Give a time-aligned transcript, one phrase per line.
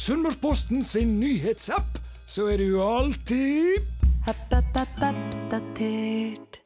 [0.00, 3.84] Sunnmørsposten sin nyhetsapp, så er du alltid
[4.28, 6.60] App, app, app, oppdatert.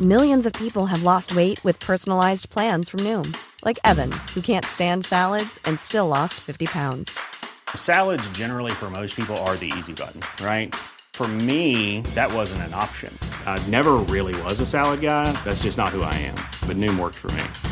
[0.00, 4.66] Millions of people have lost weight with personalized plans from Noom, like Evan, who can't
[4.66, 7.18] stand salads and still lost 50 pounds.
[7.74, 10.74] Salads, generally, for most people, are the easy button, right?
[11.14, 13.16] For me, that wasn't an option.
[13.46, 15.32] I never really was a salad guy.
[15.44, 16.36] That's just not who I am.
[16.68, 17.71] But Noom worked for me.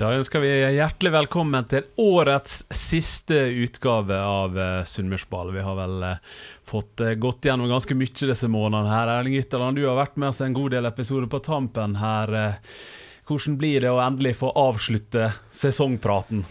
[0.00, 5.50] Da ønsker vi hjertelig velkommen til årets siste utgave av uh, Sunnmørsball.
[5.52, 6.22] Vi har vel eh,
[6.64, 9.12] fått eh, gått gjennom ganske mye disse månedene her.
[9.18, 12.32] Erling Ytterland, du har vært med oss en god del episoder på tampen her.
[12.32, 12.80] Eh,
[13.28, 16.46] hvordan blir det å endelig få avslutte sesongpraten?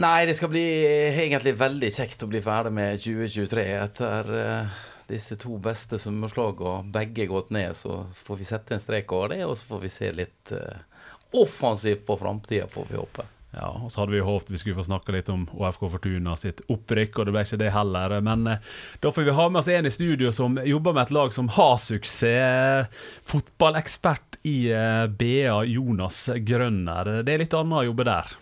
[0.00, 0.64] Nei, det skal bli
[1.12, 6.90] egentlig veldig kjekt å bli ferdig med 2023 etter eh, disse to beste sunnmørslagene.
[6.94, 9.92] Begge gått ned, så får vi sette en strek over det, og så får vi
[9.92, 13.26] se litt uh, offensivt på framtida, får vi håpe.
[13.56, 16.60] Ja, og så hadde vi håpet vi skulle få snakke litt om OFK Fortuna sitt
[16.72, 18.14] opprykk, og det ble ikke det heller.
[18.24, 21.14] Men eh, da får vi ha med oss en i studio som jobber med et
[21.16, 22.90] lag som har suksess.
[23.24, 27.22] Fotballekspert i eh, BA, Jonas Grønner.
[27.24, 28.36] Det er litt annet å jobbe der.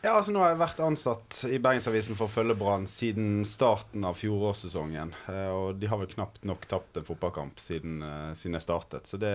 [0.00, 4.06] Ja, altså Nå har jeg vært ansatt i Bergensavisen for å følge Brann siden starten
[4.08, 5.10] av fjorårssesongen.
[5.28, 9.04] Eh, Og de har vel knapt nok tapt en fotballkamp siden, eh, siden jeg startet.
[9.10, 9.34] Så det,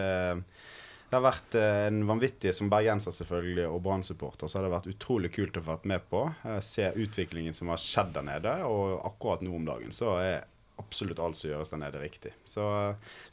[1.12, 4.90] det har vært eh, en vanvittig, som bergenser selvfølgelig, og Brann-supporter, så har det vært
[4.90, 6.24] utrolig kult å få vært med på.
[6.66, 8.56] Se utviklingen som har skjedd der nede.
[8.66, 10.48] Og akkurat nå om dagen så er
[10.82, 12.34] absolutt alt som gjøres der nede, riktig.
[12.50, 12.66] Så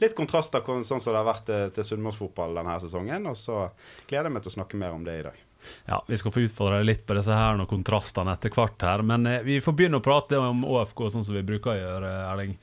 [0.04, 3.24] litt kontraster sånn som det har vært til sunnmørsfotball denne sesongen.
[3.32, 3.62] Og så
[4.04, 5.40] gleder jeg meg til å snakke mer om det i dag.
[5.86, 9.04] Ja, Vi skal få utfordre deg litt på disse her og kontrastene etter hvert her.
[9.06, 12.14] Men eh, vi får begynne å prate om ÅFK sånn som vi bruker å gjøre,
[12.32, 12.56] Erling.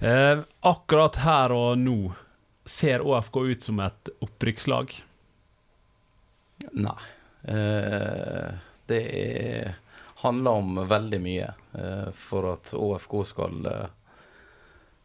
[0.00, 2.00] Eh, akkurat her og nå,
[2.64, 4.92] ser ÅFK ut som et opprykkslag?
[6.76, 6.98] Nei.
[7.50, 8.50] Eh,
[8.90, 9.78] det er,
[10.24, 13.88] handler om veldig mye eh, for at ÅFK skal eh,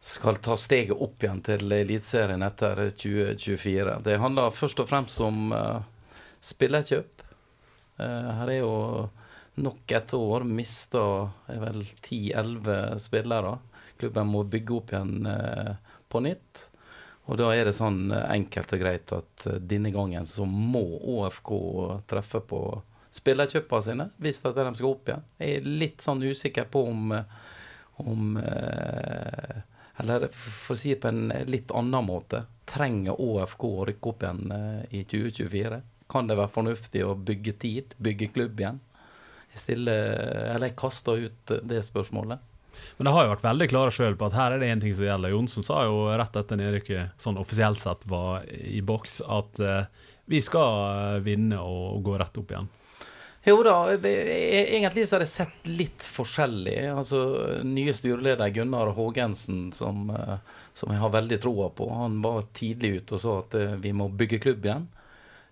[0.06, 3.98] skal ta steget opp igjen til Eliteserien etter 2024.
[4.06, 5.82] Det handler først og fremst om uh,
[6.44, 7.24] spillerkjøp.
[7.96, 9.08] Eh, her er jo
[9.64, 11.02] nok et år mista
[11.48, 13.56] vel 10-11 spillere.
[13.96, 15.72] Klubben må bygge opp igjen eh,
[16.12, 16.66] på nytt.
[17.26, 20.84] Og da er det sånn eh, enkelt og greit at denne gangen så må
[21.16, 21.52] ÅFK
[22.10, 22.60] treffe på
[23.16, 25.26] spillerkjøpene sine hvis at de skal opp igjen.
[25.40, 27.14] Jeg er litt sånn usikker på om,
[28.04, 28.36] om
[29.96, 32.42] Eller for å si det på en litt annen måte.
[32.68, 34.52] Trenger ÅFK å rykke opp igjen
[34.92, 35.80] i 2024?
[36.10, 38.82] Kan det være fornuftig å bygge tid, bygge klubb igjen?
[39.54, 40.12] Jeg stiller,
[40.52, 42.44] eller jeg kaster ut det spørsmålet.
[42.96, 44.94] Men det har jo vært veldig klare sjøl på at her er det én ting
[44.96, 45.32] som gjelder.
[45.32, 50.40] Johnsen sa jo rett etter nedrykket, sånn offisielt sett, var i boks, at uh, vi
[50.42, 50.80] skal
[51.14, 52.68] eh, vinne og gå rett opp igjen.
[53.46, 56.80] Jo da, egentlig så har jeg sett litt forskjellig.
[56.90, 57.20] Altså,
[57.62, 60.40] Nye styreleder Gunnar Haagensen, som, eh,
[60.74, 64.10] som jeg har veldig troa på, han var tidlig ute og sa at vi må
[64.10, 64.88] bygge klubb igjen.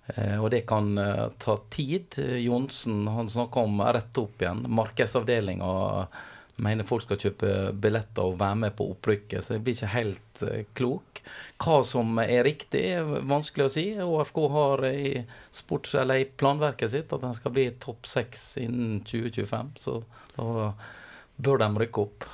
[0.07, 2.19] Eh, Og det kan eh, ta tid.
[2.45, 4.65] Johnsen han snakka om å rette opp igjen.
[4.69, 5.75] Markedsavdelinga
[6.63, 7.49] mener folk skal kjøpe
[7.83, 11.23] billetter og være med på opprykket, så jeg blir ikke helt eh, klok.
[11.65, 13.87] Hva som er riktig, er vanskelig å si.
[14.05, 19.75] ÅFK har i, sports, i planverket sitt at den skal bli topp seks innen 2025,
[19.83, 19.99] så
[20.37, 20.71] da
[21.43, 22.29] bør de rykke opp.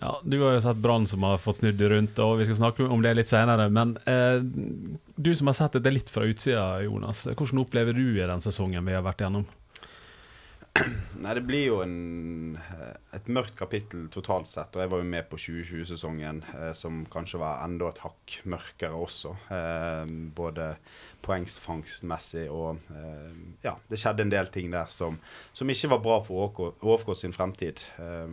[0.00, 2.86] Ja, Du har jo sett Brann som har fått snudd rundt, og vi skal snakke
[2.86, 3.66] om det litt senere.
[3.72, 4.38] Men eh,
[5.16, 7.24] du som har sett dette litt fra utsida, Jonas.
[7.32, 9.48] Hvordan opplever du i den sesongen vi har vært gjennom?
[11.22, 14.76] Nei, det blir jo en, eh, et mørkt kapittel totalt sett.
[14.76, 18.98] Og jeg var jo med på 2020-sesongen, eh, som kanskje var enda et hakk mørkere
[18.98, 19.34] også.
[19.54, 20.70] Eh, både
[21.24, 25.18] poengfangstmessig og eh, Ja, det skjedde en del ting der som,
[25.52, 27.84] som ikke var bra for ÅFK, sin fremtid.
[27.98, 28.30] Eh,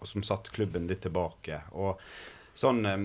[0.00, 1.62] og som satte klubben litt tilbake.
[1.72, 2.00] Og
[2.60, 3.04] sånn eh,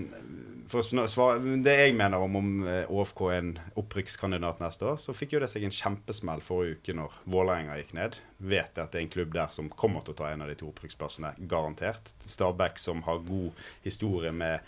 [0.66, 4.96] For å svare Det jeg mener om om eh, ÅFK er en opprykkskandidat neste år,
[4.98, 8.18] så fikk jo det seg en kjempesmell forrige uke når Vålerenga gikk ned.
[8.38, 10.50] Vet jeg at det er en klubb der som kommer til å ta en av
[10.50, 12.12] de to opprykksplassene, garantert.
[12.26, 14.58] Stabæk, som har god historie med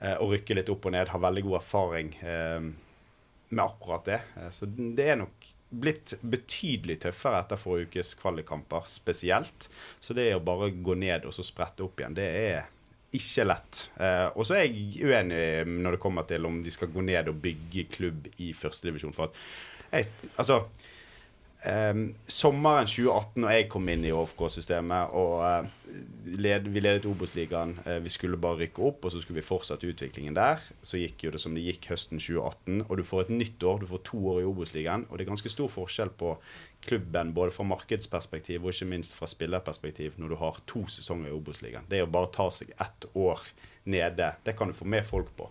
[0.00, 2.70] eh, å rykke litt opp og ned, har veldig god erfaring eh,
[3.52, 4.20] med akkurat det.
[4.40, 9.68] Eh, Så det er nok blitt betydelig tøffere etter forrige ukes kvalikkamper spesielt.
[10.00, 12.72] Så det å bare gå ned og så sprette opp igjen, det er
[13.18, 13.82] ikke lett.
[14.00, 17.28] Eh, og så er jeg uenig når det kommer til om de skal gå ned
[17.32, 19.14] og bygge klubb i førstedivisjon.
[19.16, 19.42] For at
[19.92, 20.08] jeg,
[20.40, 20.62] altså
[21.62, 26.00] Um, sommeren 2018, når jeg kom inn i ÅFK-systemet, og uh,
[26.34, 29.86] led, vi ledet Obos-ligaen uh, Vi skulle bare rykke opp, og så skulle vi fortsette
[29.86, 30.58] utviklingen der.
[30.82, 32.82] Så gikk jo det som det gikk høsten 2018.
[32.88, 35.06] Og du får et nytt år, du får to år i Obos-ligaen.
[35.06, 36.34] Og det er ganske stor forskjell på
[36.82, 41.36] klubben både fra markedsperspektiv og ikke minst fra spillerperspektiv når du har to sesonger i
[41.36, 41.86] Obos-ligaen.
[41.86, 43.46] Det å bare ta seg ett år
[43.86, 44.34] nede.
[44.42, 45.46] Det kan du få med folk på.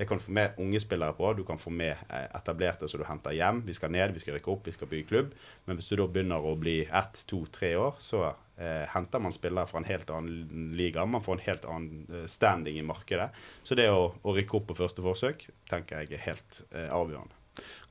[0.00, 1.32] Det kan du få med unge spillere på.
[1.36, 3.58] Du kan få med eh, etablerte som du henter hjem.
[3.66, 5.34] Vi skal ned, vi skal rykke opp, vi skal bygge klubb.
[5.68, 8.22] Men hvis du da begynner å bli ett, to, tre år, så
[8.56, 11.04] eh, henter man spillere fra en helt annen liga.
[11.04, 13.28] Man får en helt annen eh, standing i markedet.
[13.60, 17.36] Så det å, å rykke opp på første forsøk tenker jeg er helt eh, avgjørende.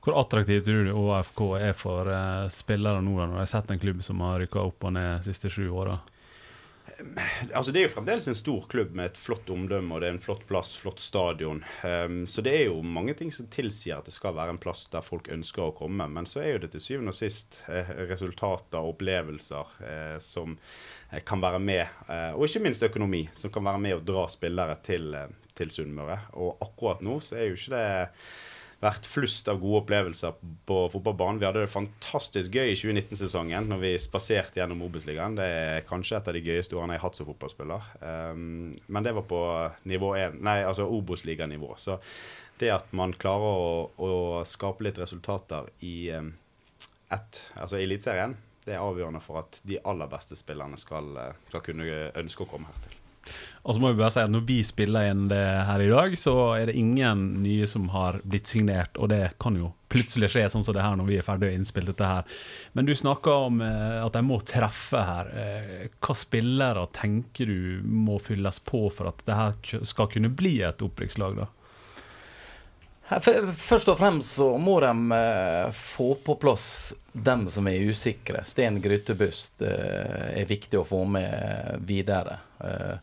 [0.02, 3.86] Hvor attraktivt tror du ÅFK er for eh, spillere nå, når de har sett en
[3.86, 5.94] klubb som har rykka opp og ned de siste sju åra?
[7.54, 10.14] Altså Det er jo fremdeles en stor klubb med et flott omdømme, og det er
[10.16, 11.62] en flott plass, flott stadion.
[11.84, 14.86] Um, så det er jo mange ting som tilsier at det skal være en plass
[14.92, 16.06] der folk ønsker å komme.
[16.12, 20.56] Men så er jo det til syvende og sist eh, resultater og opplevelser eh, som
[21.10, 24.26] eh, kan være med, eh, og ikke minst økonomi, som kan være med å dra
[24.30, 26.20] spillere til, eh, til Sunnmøre.
[26.42, 27.88] Og akkurat nå så er jo ikke det
[28.80, 30.36] vært flust av gode opplevelser
[30.68, 31.40] på fotballbanen.
[31.40, 35.36] Vi hadde det fantastisk gøy i 2019-sesongen når vi spaserte gjennom Obos-ligaen.
[35.36, 37.90] Det er kanskje et av de gøyeste årene jeg har hatt som fotballspiller.
[38.00, 39.40] Um, men det var på
[39.90, 41.74] nivå 1, nei, altså Obos-liganivå.
[41.80, 41.98] Så
[42.60, 44.12] det at man klarer å, å
[44.48, 46.32] skape litt resultater i um,
[47.12, 51.12] ett, altså Eliteserien, det er avgjørende for at de aller beste spillerne skal,
[51.48, 52.89] skal kunne ønske å komme her til.
[53.62, 56.16] Og så må vi bare si at Når vi spiller inn det her i dag,
[56.18, 58.96] så er det ingen nye som har blitt signert.
[58.96, 61.54] Og det kan jo plutselig skje sånn som det her når vi er ferdig å
[61.58, 62.40] innspille dette her.
[62.72, 65.32] Men du snakker om eh, at de må treffe her.
[65.34, 70.60] Eh, hva spillere tenker du må fylles på for at det her skal kunne bli
[70.66, 71.50] et opprykkslag, da?
[73.10, 78.44] Først og fremst så må de eh, få på plass dem som er usikre.
[78.46, 82.38] Sten Grytebust eh, er viktig å få med videre.
[82.62, 82.96] Eh,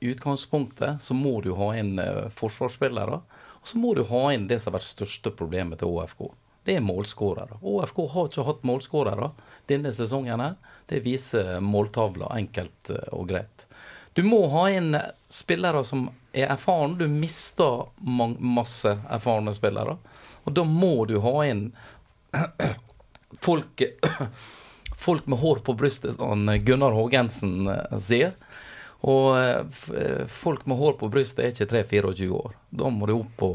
[0.00, 3.20] I utgangspunktet så må du ha inn eh, forsvarsspillere.
[3.62, 6.26] Og så må du ha inn det som har vært største problemet til ÅFK.
[6.64, 7.62] Det er målskårere.
[7.64, 9.30] ÅFK har ikke hatt målskårere
[9.68, 10.40] denne sesongen.
[10.40, 10.54] her.
[10.88, 13.66] Det viser måltavla enkelt eh, og greit.
[14.12, 14.92] Du må ha inn
[15.32, 16.98] spillere som er erfaren.
[16.98, 17.86] Du mister
[18.38, 19.96] masse erfarne spillere.
[20.44, 21.68] Og da må du ha inn
[23.46, 23.82] folk
[25.04, 28.32] folk med hår på brystet, som Gunnar Hågensen eh, sier.
[29.04, 32.54] Og eh, folk med hår på brystet er ikke 3-24 år.
[32.70, 33.50] Da må du opp på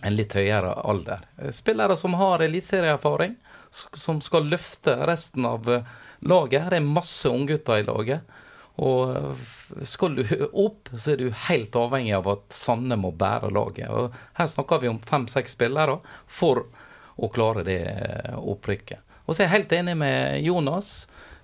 [0.00, 1.24] en litt høyere alder.
[1.52, 3.34] Spillere som har eliteserieerfaring,
[3.70, 5.88] som skal løfte resten av eh,
[6.20, 6.66] laget.
[6.66, 8.38] Her er masse unggutter i laget.
[8.80, 9.36] Og
[9.84, 10.22] skal du
[10.52, 13.90] opp, så er du helt avhengig av at Sanne må bære laget.
[13.90, 15.98] Og her snakker vi om fem-seks spillere
[16.30, 16.64] for
[17.20, 17.82] å klare det
[18.40, 19.02] opprykket.
[19.26, 20.94] Og så er jeg helt enig med Jonas.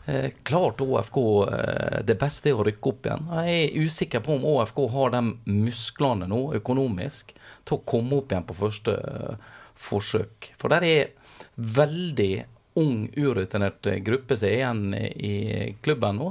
[0.06, 1.18] Eh, klart ÅFK
[1.52, 3.28] eh, Det beste er å rykke opp igjen.
[3.42, 7.32] Jeg er usikker på om ÅFK har de musklene nå, økonomisk,
[7.66, 9.54] til å komme opp igjen på første eh,
[9.88, 10.52] forsøk.
[10.60, 12.32] For der er veldig
[12.78, 15.34] ung, urutinert gruppe som er igjen i
[15.82, 16.30] klubben nå.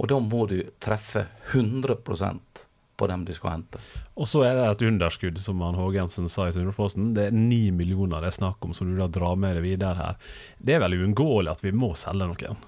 [0.00, 2.64] Og da må du treffe 100%
[3.00, 3.80] på dem du skal hente.
[4.20, 7.12] Og så er det et underskudd, som han Hågensen sa i Sunnmørsposten.
[7.16, 9.96] Det er ni millioner det er snakk om, som du da drar med deg videre
[9.96, 10.34] her.
[10.58, 12.60] Det er vel uunngåelig at vi må selge noen?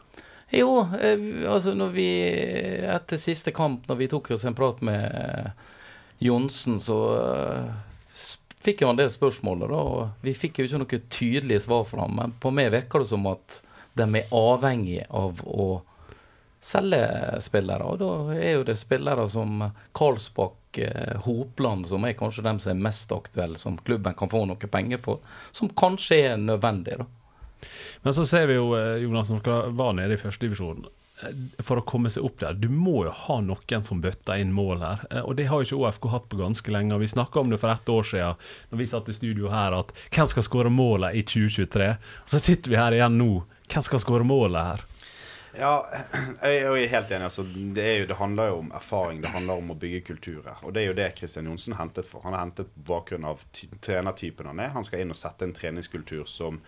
[0.52, 2.08] Jo, eh, altså når vi
[2.92, 5.52] etter siste kamp, når vi tok oss en prat med
[6.22, 7.70] Johnsen, så uh,
[8.62, 9.80] fikk jo han det spørsmålet, da.
[9.80, 13.08] Og vi fikk jo ikke noe tydelig svar fra ham, men på meg virker det
[13.10, 13.62] som at
[13.96, 15.82] de er avhengig av å
[16.62, 17.82] selge spillere.
[17.82, 19.64] Og da er jo det spillere som
[19.98, 24.44] Karlsbakk, eh, Hopland, som er kanskje dem som er mest aktuelle, som klubben kan få
[24.46, 26.98] noe penger for, som kanskje er nødvendig.
[26.98, 27.06] da.
[28.02, 30.86] Men så ser vi jo, eh, Jonas, dere var nede i førstedivisjon.
[31.22, 34.52] Eh, for å komme seg opp der, du må jo ha noen som bøtter inn
[34.52, 35.04] mål her.
[35.26, 36.98] Og det har jo ikke ÅFK hatt på ganske lenge.
[36.98, 38.38] Vi snakka om det for ett år siden,
[38.70, 41.98] når vi satt i studio her, at hvem skal skåre målet i 2023?
[42.24, 43.42] Så sitter vi her igjen nå.
[43.66, 44.88] Hvem skal skåre målet her?
[45.58, 45.86] Ja,
[46.42, 47.26] jeg er helt enig.
[47.28, 49.20] Altså, det, jo, det, handler jo om erfaring.
[49.20, 50.62] Det handler om å bygge kulturer.
[50.64, 52.24] Og det er jo det Kristian Johnsen hentet for.
[52.24, 53.44] Han har hentet på bakgrunn av
[53.84, 54.72] trenertypen han er.
[54.76, 56.62] Han skal inn og sette en treningskultur som,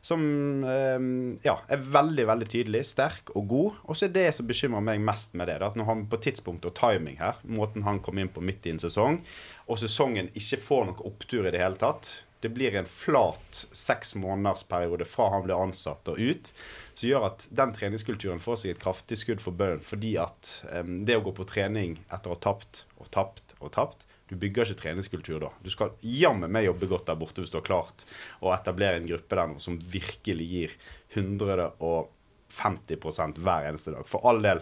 [0.00, 0.24] som
[0.64, 0.96] eh,
[1.44, 3.84] ja, er veldig veldig tydelig, sterk og god.
[3.84, 6.68] Og så er det som bekymrer meg mest med det, at når han på tidspunkt
[6.70, 9.20] og timing her, måten han kom inn på midt i en sesong,
[9.68, 14.14] og sesongen ikke får noe opptur i det hele tatt det blir en flat seks
[14.16, 16.52] månedersperiode fra han blir ansatt og ut
[16.94, 19.80] som gjør at den treningskulturen får seg et kraftig skudd for baugen.
[19.84, 23.70] Fordi at um, det å gå på trening etter å ha tapt og tapt og
[23.76, 25.50] tapt Du bygger ikke treningskultur da.
[25.64, 27.98] Du skal jammen meg jobbe godt der borte hvis du har klart
[28.40, 30.70] å etablere en gruppe der nå som virkelig gir
[31.16, 34.06] 150 hver eneste dag.
[34.06, 34.60] For all del.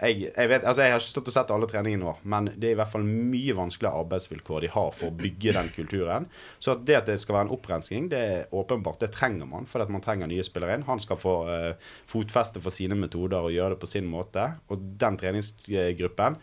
[0.00, 2.70] Jeg, jeg, vet, altså jeg har ikke stått og sett alle treningene nå, men det
[2.70, 6.28] er i hvert fall mye vanskeligere arbeidsvilkår de har for å bygge den kulturen.
[6.56, 9.02] Så at det at det skal være en opprensking, det er åpenbart.
[9.02, 10.86] Det trenger man, for at man trenger nye spillere inn.
[10.88, 14.46] Han skal få uh, fotfeste for sine metoder og gjøre det på sin måte.
[14.72, 16.40] Og den treningsgruppen.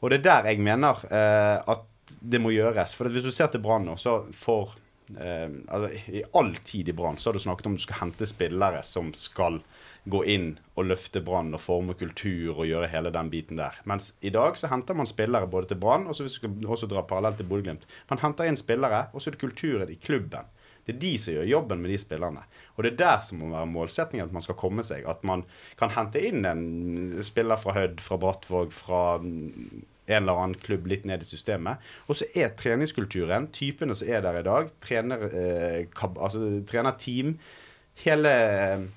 [0.00, 2.96] Og det er der jeg mener uh, at det må gjøres.
[2.96, 4.72] For hvis du ser til Brann nå, så for
[5.12, 8.28] uh, altså, I all tid i Brann så har du snakket om du skal hente
[8.28, 9.60] spillere som skal
[10.04, 13.78] gå inn og løfte Brann og forme kultur og gjøre hele den biten der.
[13.88, 16.74] Mens i dag så henter man spillere både til Brann, og så hvis vi skal
[16.76, 17.88] også dra parallelt til Bodø-Glimt.
[18.10, 20.52] Man henter inn spillere, og så er det kulturen i klubben.
[20.84, 22.44] Det er de som gjør jobben med de spillerne.
[22.76, 25.06] Og det er der som må være målsettingen, at man skal komme seg.
[25.08, 25.46] At man
[25.80, 29.02] kan hente inn en spiller fra Hødd, fra Brattvåg, fra
[30.04, 31.80] en eller annen klubb litt ned i systemet.
[32.04, 37.38] Og så er treningskulturen, typene som er der i dag, trener, eh, altså, trenerteam
[38.02, 38.34] hele,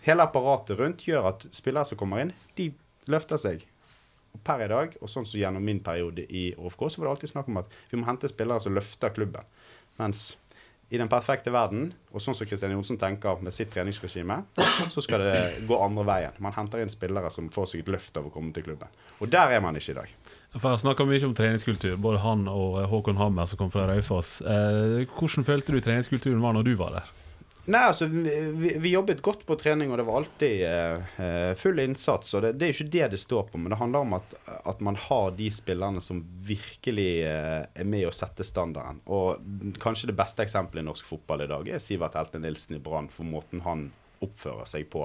[0.05, 2.71] hele apparatet rundt gjør at spillere som kommer inn, de
[3.11, 3.67] løfter seg.
[4.35, 7.13] Og per i dag, og sånn som gjennom min periode i OFK, så var det
[7.15, 9.47] alltid snakk om at vi må hente spillere som løfter klubben.
[10.01, 10.35] Mens
[10.89, 14.37] i den perfekte verden, og sånn som Kristian Johnsen tenker med sitt treningsregime,
[14.93, 16.37] så skal det gå andre veien.
[16.43, 18.93] Man henter inn spillere som får seg et løft av å komme til klubben.
[19.19, 20.13] Og der er man ikke i dag.
[20.55, 24.37] For Jeg snakker mye om treningskultur, både han og Håkon Hammer som kom fra Raufoss.
[24.47, 27.11] Eh, hvordan følte du treningskulturen var når du var der?
[27.67, 32.31] Nei, altså, vi, vi jobbet godt på trening, og det var alltid eh, full innsats.
[32.37, 34.37] og det, det er jo ikke det det står på, men det handler om at,
[34.71, 39.01] at man har de spillerne som virkelig eh, er med å sette standarden.
[39.11, 42.81] Og kanskje det beste eksempelet i norsk fotball i dag er Sivert Helte Nilsen i
[42.83, 43.89] Brann, for måten han
[44.23, 45.03] oppfører seg på.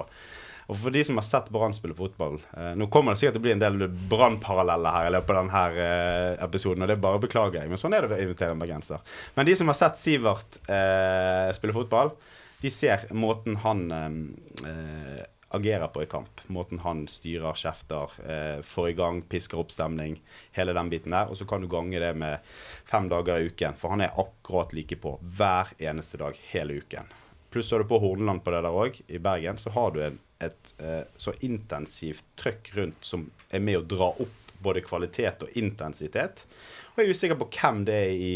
[0.71, 3.43] Og for de som har sett Brann spille fotball eh, Nå kommer det sikkert til
[3.43, 7.19] å bli en del Brann-paralleller her i løpet av denne eh, episoden, og det bare
[7.27, 9.03] beklager jeg, men sånn er det å invitere en bergenser.
[9.35, 12.15] Men de som har sett Sivert eh, spille fotball,
[12.63, 16.41] de ser måten han eh, agerer på i kamp.
[16.47, 20.15] Måten han styrer, kjefter, eh, får i gang, pisker opp stemning.
[20.55, 21.27] Hele den biten der.
[21.27, 22.39] Og så kan du gange det med
[22.87, 27.11] fem dager i uken, for han er akkurat like på hver eneste dag hele uken.
[27.51, 29.01] Pluss har du på Horneland på det der òg.
[29.07, 33.81] I Bergen så har du en, et eh, så intensivt trøkk rundt som er med
[33.81, 36.47] å dra opp både kvalitet og intensitet.
[36.93, 38.33] Og jeg er usikker på hvem det er i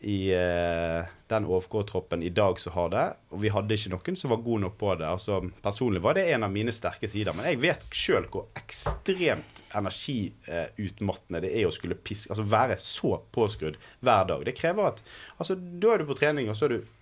[0.00, 3.04] i eh, den OFK-troppen i dag som har det.
[3.32, 5.06] Og vi hadde ikke noen som var god nok på det.
[5.08, 7.34] Altså, personlig var det en av mine sterke sider.
[7.36, 13.16] Men jeg vet sjøl hvor ekstremt energiutmattende det er å skulle piske, altså være så
[13.34, 14.44] påskrudd hver dag.
[14.46, 15.02] Det krever at
[15.38, 16.92] altså, Da er du på trening, og så er du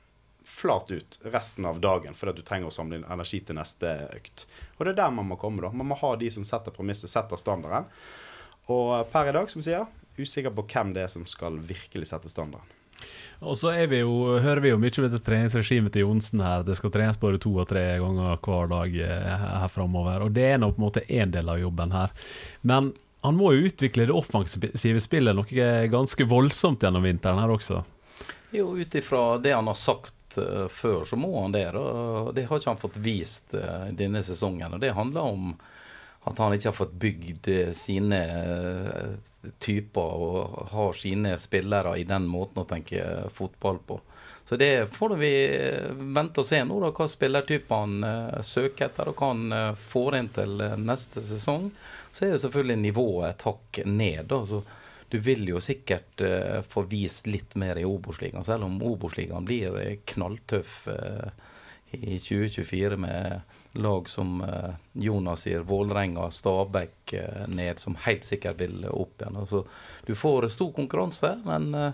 [0.44, 3.90] flat ut resten av dagen fordi at du trenger å samle inn energi til neste
[4.14, 4.46] økt.
[4.76, 5.64] Og det er der man må komme.
[5.64, 5.72] da.
[5.74, 7.90] Man må ha de som setter premisset, setter standarden.
[8.70, 12.30] Og per i dag, som sier, usikker på hvem det er som skal virkelig sette
[12.32, 12.80] standarden.
[13.44, 16.64] Og så vi jo, hører vi jo mye om dette treningsregimet til Johnsen her.
[16.64, 20.24] Det skal trenes bare to og tre ganger hver dag eh, her framover.
[20.24, 22.14] Og det er nå på en måte én del av jobben her.
[22.62, 22.94] Men
[23.24, 27.80] han må jo utvikle det offensive spillet noe ganske voldsomt gjennom vinteren her også.
[28.54, 31.70] Jo, ut ifra det han har sagt uh, før, så må han det.
[31.72, 34.76] Og det har ikke han fått vist uh, denne sesongen.
[34.76, 35.54] Og det handler om
[36.28, 39.16] at han ikke har fått bygd sine uh,
[39.58, 44.00] typer og har sine spillere i den måten å tenke fotball på.
[44.44, 45.32] Så det får vi
[45.90, 49.76] vente og se nå, da, hva spillertyper han uh, søker etter og hva han uh,
[49.80, 51.70] får inn til uh, neste sesong.
[52.12, 54.26] Så er jo selvfølgelig nivået et hakk ned.
[54.28, 54.60] da, så
[55.08, 56.22] du vil jo sikkert
[56.66, 59.76] få vist litt mer i Obos-ligaen, selv om Obos-ligaen blir
[60.10, 60.88] knalltøff
[61.94, 68.60] i 2024 med lag som eh, Jonas sier, Vålerenga, Stabæk eh, ned, som helt sikkert
[68.60, 69.38] vil opp igjen.
[69.40, 69.64] Altså,
[70.06, 71.92] du får stor konkurranse, men, eh,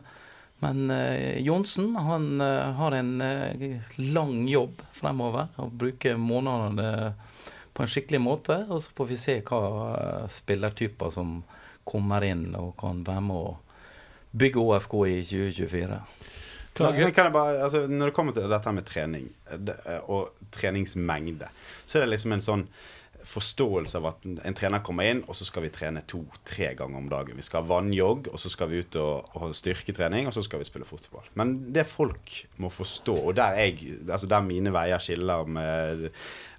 [0.61, 0.93] men
[1.41, 2.41] Johnsen han
[2.77, 3.23] har en
[3.97, 5.47] lang jobb fremover.
[5.57, 7.15] Og bruker månedene
[7.73, 8.59] på en skikkelig måte.
[8.69, 11.39] Og så får vi se hva spillertyper som
[11.89, 13.57] kommer inn og kan være med å
[14.37, 16.03] bygge ÅFK i 2024.
[16.79, 19.27] Bare, altså, når det kommer til dette med trening
[20.07, 21.49] og treningsmengde,
[21.85, 22.65] så er det liksom en sånn
[23.27, 27.09] forståelse av at en trener kommer inn, og så skal vi trene to-tre ganger om
[27.11, 27.39] dagen.
[27.39, 30.45] Vi skal ha vannjogg, og så skal vi ut og, og ha styrketrening, og så
[30.47, 31.27] skal vi spille fotball.
[31.41, 36.09] Men det folk må forstå, og der, jeg, altså der mine veier skiller med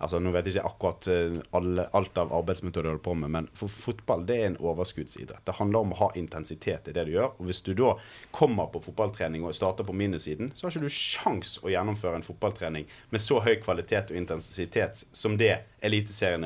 [0.01, 3.31] altså Nå vet jeg ikke akkurat eh, alle, alt av arbeidsmetoder du holder på med,
[3.35, 5.43] men for fotball det er en overskuddsidrett.
[5.45, 7.35] Det handler om å ha intensitet i det du gjør.
[7.37, 7.93] og Hvis du da
[8.33, 12.25] kommer på fotballtrening og starter på minussiden, så har ikke du sjans å gjennomføre en
[12.25, 15.53] fotballtrening med så høy kvalitet og intensitet som det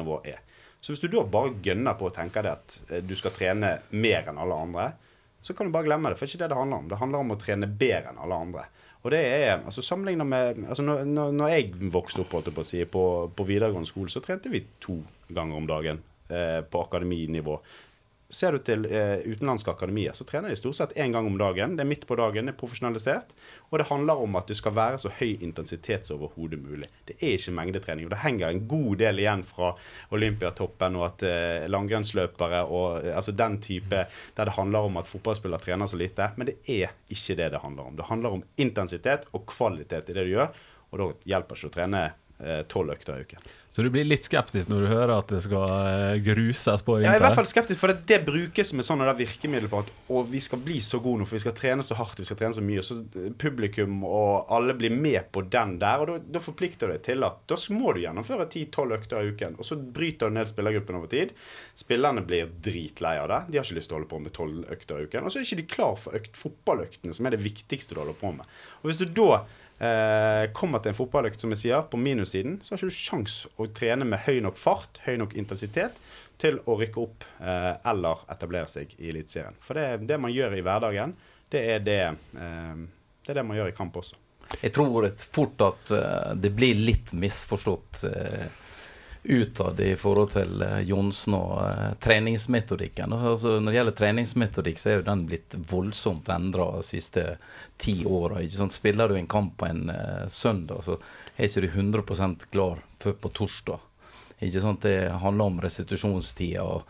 [0.05, 0.41] eliteserienivå er.
[0.81, 3.79] Så hvis du da bare gønner på å tenke deg at eh, du skal trene
[3.91, 4.91] mer enn alle andre,
[5.41, 6.17] så kan du bare glemme det.
[6.17, 6.89] For det er ikke det det handler om.
[6.89, 8.65] Det handler om å trene bedre enn alle andre.
[9.05, 12.63] Og det er, altså Sammenlignet med altså når, når, jeg vokste opp holdt jeg på
[12.63, 13.03] å si, på,
[13.37, 14.97] på videregående skole, så trente vi to
[15.29, 17.59] ganger om dagen eh, på akademinivå.
[18.35, 21.77] Ser du til eh, utenlandske akademier, så trener de stort sett én gang om dagen.
[21.77, 23.31] Det er midt på dagen, det er profesjonalisert.
[23.69, 26.89] Og det handler om at du skal være så høy intensitet som overhodet mulig.
[27.07, 28.09] Det er ikke mengdetrening.
[28.09, 29.71] Og det henger en god del igjen fra
[30.17, 34.03] Olympiatoppen og at eh, langrennsløpere og eh, altså den type
[34.35, 36.33] der det handler om at fotballspillere trener så lite.
[36.35, 37.95] Men det er ikke det det handler om.
[37.95, 40.51] Det handler om intensitet og kvalitet i det du gjør.
[40.91, 42.05] Og da hjelper ikke å trene
[42.71, 43.45] tolv økter i uken.
[43.75, 47.11] Så du blir litt skeptisk når du hører at det skal eh, gruses på Jeg
[47.11, 49.89] er i hvert fall skeptisk, for det, det brukes med sånne der virkemiddel på at
[50.15, 52.39] og vi skal bli så gode nå, for vi skal trene så hardt, vi skal
[52.39, 52.85] trene så mye.
[52.85, 53.01] Så
[53.41, 56.05] publikum og alle blir med på den der.
[56.05, 59.59] Og da forplikter det til at da må du gjennomføre 10-12 økter i uken.
[59.59, 61.35] Og så bryter du ned spillergruppen over tid.
[61.75, 63.41] Spillerne blir dritlei av det.
[63.49, 65.27] De har ikke lyst til å holde på med 12 økter i uken.
[65.27, 68.15] Og så er ikke de klar for økt, fotballøktene, som er det viktigste du holder
[68.23, 68.57] på med.
[68.85, 69.43] Og hvis du da
[69.85, 73.37] eh, kommer til en fotballøkt, som jeg sier, på minussiden, så har ikke du sjans
[73.61, 75.97] å trene med høy nok fart, høy nok intensitet,
[76.41, 79.55] til å rykke opp eh, eller etablere seg i Eliteserien.
[79.63, 81.15] For det, det, man gjør i hverdagen,
[81.53, 82.03] det er det,
[82.41, 82.85] eh,
[83.23, 84.19] det er det man gjør i kamp også.
[84.61, 88.43] Jeg tror fort at uh, det blir litt misforstått uh,
[89.27, 93.13] utad i forhold til uh, Johnsen og uh, treningsmetodikken.
[93.13, 97.25] Altså, når det gjelder treningsmetodikk, så er jo den blitt voldsomt endra de siste
[97.81, 98.43] ti åra.
[98.71, 100.99] Spiller du en kamp på en uh, søndag, så
[101.35, 103.91] er ikke du 100% klar før på torsdag.
[104.39, 104.83] Ikke sant?
[104.83, 106.81] Det handler om restitusjonstida.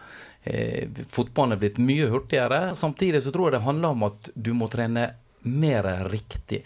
[0.44, 2.76] eh, Fotballen er blitt mye hurtigere.
[2.76, 5.12] Samtidig så tror jeg det handler om at du må trene
[5.46, 6.64] mer riktig.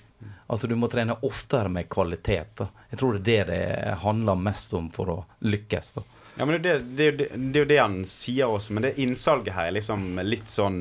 [0.47, 2.55] Altså Du må trene oftere med kvalitet.
[2.57, 2.69] Da.
[2.89, 5.93] Jeg tror det er det det handler mest om for å lykkes.
[5.99, 6.03] da.
[6.39, 9.53] Ja, men det, det, det, det er jo det han sier også, men det innsalget
[9.55, 10.77] her er liksom litt sånn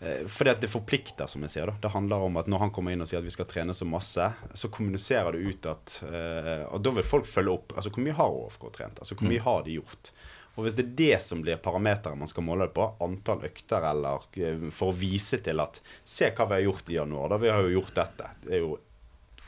[0.00, 1.68] eh, fordi at det forplikter, som jeg sier.
[1.68, 1.76] da.
[1.82, 3.88] Det handler om at når han kommer inn og sier at vi skal trene så
[3.88, 6.00] masse, så kommuniserer du ut at
[6.72, 7.76] Og da vil folk følge opp.
[7.76, 8.98] Altså hvor mye har ÅFK trent?
[9.04, 10.12] Altså hvor mye har de gjort?
[10.58, 13.86] Og hvis det er det som blir parameteret man skal måle det på, antall økter
[13.92, 17.30] eller eh, for å vise til at Se hva vi har gjort i januar.
[17.30, 18.30] Da vi har jo gjort dette.
[18.42, 18.76] Det er jo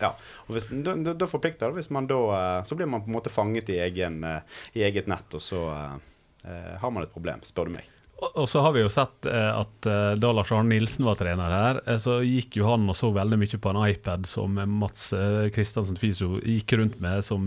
[0.00, 0.14] ja,
[0.46, 1.82] og hvis, da, da, forplikter det.
[1.82, 4.84] Hvis man da, eh, så blir man på en måte fanget i, egen, eh, i
[4.86, 7.90] eget nett, og så eh, har man et problem, spør du meg.
[8.20, 9.86] Og så har vi jo sett at
[10.20, 13.60] da Lars Arne Nilsen var trener her, så gikk jo han og så veldig mye
[13.62, 15.06] på en iPad som Mats
[15.54, 17.46] Kristiansen Fysio gikk rundt med, som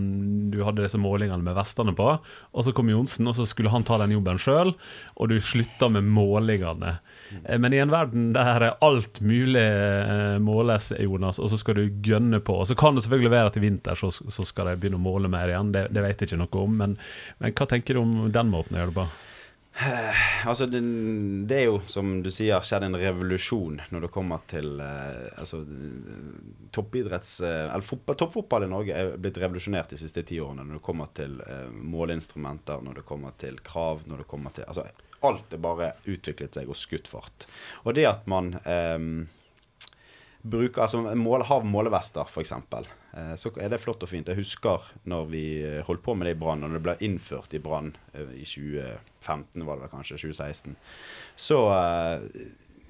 [0.50, 2.08] du hadde disse målingene med vestene på.
[2.18, 4.74] Og så kom Johnsen, og så skulle han ta den jobben sjøl,
[5.14, 6.96] og du slutta med målingene.
[7.44, 12.02] Eh, men i en verden der alt mulig eh, måles, Jonas, og så skal du
[12.04, 14.78] gønne på Og så kan det selvfølgelig være at i vinter så, så skal de
[14.80, 16.80] begynne å måle mer igjen, det, det vet jeg ikke noe om.
[16.82, 16.98] Men,
[17.40, 19.08] men hva tenker du om den måten å gjøre det på?
[20.44, 20.80] Altså, det,
[21.48, 25.62] det, er jo, som du sier, skjedd en revolusjon når det kommer til eh, altså,
[26.74, 27.38] toppidretts...
[27.42, 30.84] Eh, eller fotball, toppfotball i Norge er blitt revolusjonert de siste ti årene når det
[30.86, 34.86] kommer til eh, måleinstrumenter, når det kommer til krav, når det kommer til Altså,
[35.24, 37.48] alt er bare utviklet seg og skutt fart.
[37.84, 39.00] Og det at man eh,
[40.44, 44.28] bruker Altså mål, har målevester, f.eks., eh, så er det flott og fint.
[44.28, 45.44] Jeg husker når vi
[45.86, 49.64] holdt på med det i Brann, når det ble innført i Brann eh, i 2015,
[49.64, 50.76] var det kanskje, 2016,
[51.48, 52.26] så eh,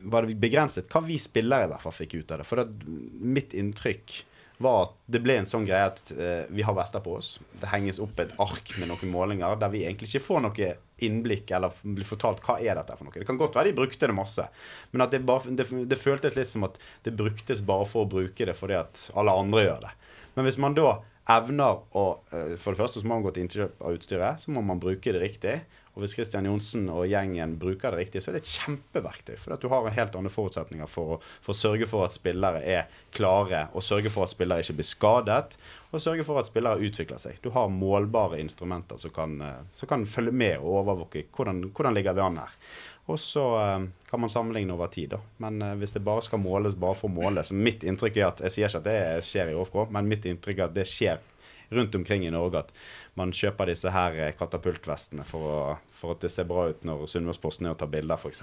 [0.04, 2.48] var det begrenset hva vi spillere i hvert fall fikk ut av det.
[2.48, 4.18] For det, mitt inntrykk
[4.64, 6.12] var at det ble en sånn greie at
[6.54, 7.32] vi har vester på oss.
[7.58, 10.68] Det henges opp et ark med noen målinger der vi egentlig ikke får noe
[11.02, 13.16] innblikk eller blir fortalt hva er dette for noe.
[13.16, 14.46] Det kan godt være de brukte det masse,
[14.92, 18.46] men det, bare, det, det føltes litt som at det bruktes bare for å bruke
[18.46, 19.94] det fordi at alle andre gjør det.
[20.36, 22.04] Men hvis man da evner å
[22.34, 24.42] uh, For det første så må man gå til innkjøp av utstyret.
[24.44, 25.54] Så må man bruke det riktig.
[25.94, 29.36] Og hvis Kristian Johnsen og gjengen bruker det riktig, så er det et kjempeverktøy.
[29.38, 32.64] For at du har helt andre forutsetninger for å, for å, sørge for at spillere
[32.66, 35.54] er klare, og sørge for at spillere ikke blir skadet,
[35.94, 37.38] og sørge for at spillere utvikler seg.
[37.42, 41.94] Du har målbare instrumenter som kan, eh, som kan følge med og overvåke hvordan, hvordan
[41.94, 42.58] ligger vi an her.
[43.06, 45.18] Og så uh, kan man sammenligne over tid, da.
[45.44, 48.30] Men uh, hvis det bare skal måles bare for å måle Så mitt inntrykk er
[48.30, 50.86] at Jeg sier ikke at det skjer i OFK, men mitt inntrykk er at det
[50.88, 51.20] skjer
[51.68, 52.72] rundt omkring i Norge at
[53.18, 57.06] man kjøper disse her eh, katapultvestene for, å, for at det ser bra ut når
[57.10, 58.42] Sunnmørsposten er og tar bilder, f.eks.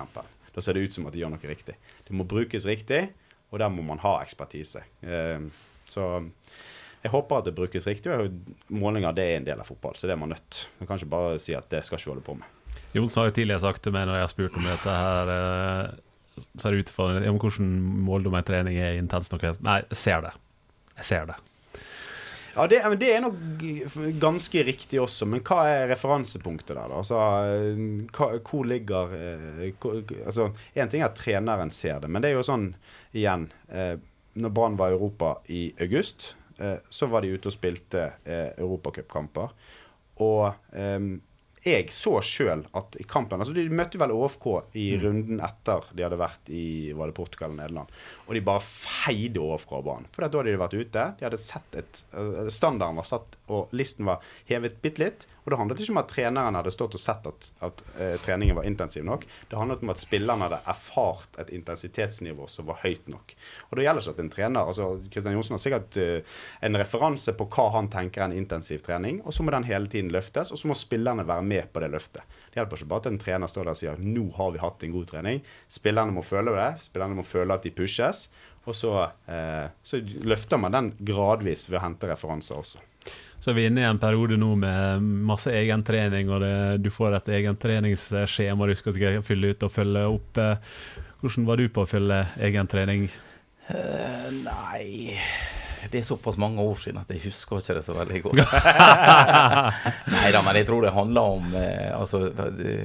[0.51, 1.77] Da ser det ut som at de gjør noe riktig.
[2.07, 3.05] Det må brukes riktig,
[3.51, 4.83] og der må man ha ekspertise.
[5.05, 5.47] Eh,
[5.87, 6.07] så
[7.01, 8.11] jeg håper at det brukes riktig.
[8.13, 10.67] og Målinger det er en del av fotball, så det er man nødt.
[10.79, 12.59] Man kan ikke bare si at det skal ikke holde på med.
[12.93, 15.29] Jons har jo tidligere sagt til meg når jeg har spurt om dette her
[16.55, 17.71] så er ut for om hvordan
[18.07, 19.49] måldom en trening er intens nok.
[19.63, 20.35] Nei, jeg ser det.
[20.99, 21.37] Jeg ser det.
[22.51, 23.37] Ja, det, det er nok
[24.19, 26.97] ganske riktig også, men hva er referansepunktet der, da?
[26.99, 27.19] Altså,
[28.11, 32.31] hva, hvor ligger eh, hvor, Altså, én ting er at treneren ser det, men det
[32.31, 32.73] er jo sånn,
[33.15, 33.95] igjen eh,
[34.35, 36.40] Når Brann var i Europa i august, eh,
[36.89, 39.53] så var de ute og spilte eh, europacupkamper.
[40.21, 40.47] Og
[40.77, 41.11] eh,
[41.61, 44.47] jeg så sjøl at i kampen altså De møtte vel ÅFK
[44.81, 45.01] i mm.
[45.03, 46.63] runden etter de hadde vært i
[46.97, 47.91] var det Portugal eller Nederland.
[48.25, 50.07] Og de bare feide ÅFK av banen.
[50.09, 51.03] For da hadde de vært ute.
[51.19, 55.27] De hadde sett et uh, Standarden var satt, og listen var hevet bitte litt.
[55.41, 58.57] Og det handlet ikke om at treneren hadde stått og sett at, at uh, treningen
[58.57, 59.25] var intensiv nok.
[59.49, 63.35] Det handlet om at spillerne hadde erfart et intensitetsnivå som var høyt nok.
[63.69, 67.35] Og det gjelder ikke at en trener altså Kristian Johnsen har sikkert uh, en referanse
[67.37, 70.53] på hva han tenker er en intensiv trening, og så må den hele tiden løftes,
[70.53, 72.37] og så må spillerne være med på det løftet.
[72.51, 74.85] Det hjelper ikke bare at en trener står der og sier nå har vi hatt
[74.85, 75.41] en god trening.
[75.71, 76.71] Spillerne må føle det.
[76.85, 78.25] Spillerne må føle at de pushes.
[78.69, 78.93] Og så,
[79.27, 82.81] eh, så løfter man den gradvis ved å hente referanser også.
[83.41, 87.17] Så er vi inne i en periode nå med masse egentrening, og det, du får
[87.17, 90.41] et egentreningsskjema du skal fylle ut og følge opp.
[91.23, 93.07] Hvordan var du på å fylle egentrening?
[93.71, 95.13] Uh, nei
[95.91, 98.41] Det er såpass mange år siden at jeg husker ikke det så veldig godt.
[100.15, 102.75] nei da, men jeg tror det handler om eh, altså, det,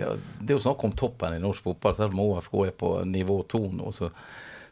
[0.40, 3.42] det er jo snakk om toppen i norsk fotball, selv om OFK er på nivå
[3.52, 3.92] to nå.
[3.92, 4.08] så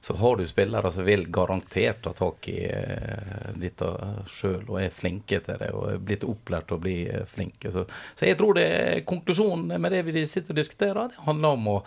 [0.04, 3.86] så har du spillere som vil garantert ta tak i eh, dette
[4.28, 7.72] sjøl og er flinke til det og er blitt opplært til å bli eh, flinke.
[7.72, 8.66] Så, så jeg tror det
[9.08, 11.78] konklusjonen med det vi sitter og diskuterer, det handler om å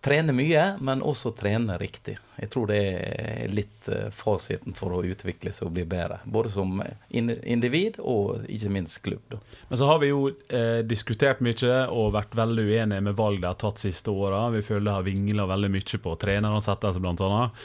[0.00, 2.16] trene mye, men også trene riktig.
[2.40, 6.20] Jeg tror det er litt eh, fasiten for å utvikle seg og bli bedre.
[6.24, 9.22] Både som individ og ikke minst klubb.
[9.28, 9.40] Da.
[9.68, 13.50] Men så har vi jo eh, diskutert mye og vært veldig uenige med valg de
[13.50, 14.46] har tatt siste åra.
[14.54, 17.64] Vi føler det har vingla veldig mye på treneransettelser, annet.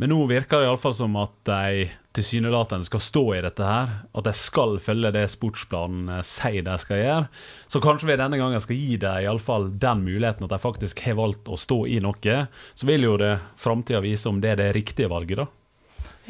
[0.00, 3.94] Men nå virker det iallfall som at de tilsynelatende skal stå i dette her.
[4.12, 7.24] At de skal følge det sportsplanen eh, sier de skal gjøre.
[7.72, 11.18] Så kanskje vi denne gangen skal gi dem iallfall den muligheten at de faktisk har
[11.20, 12.38] valgt å stå i noe.
[12.74, 15.48] Så vil jo det framtida vise om det er det riktige valget, da.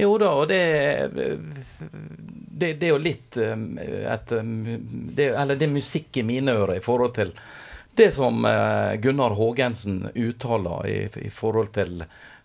[0.01, 0.63] Jo da, og det,
[1.13, 3.67] det, det er jo litt eh,
[4.15, 7.35] et det, Eller det er musikk i mine ører i forhold til
[7.95, 12.05] det som eh, Gunnar Haagensen uttaler i, i forhold til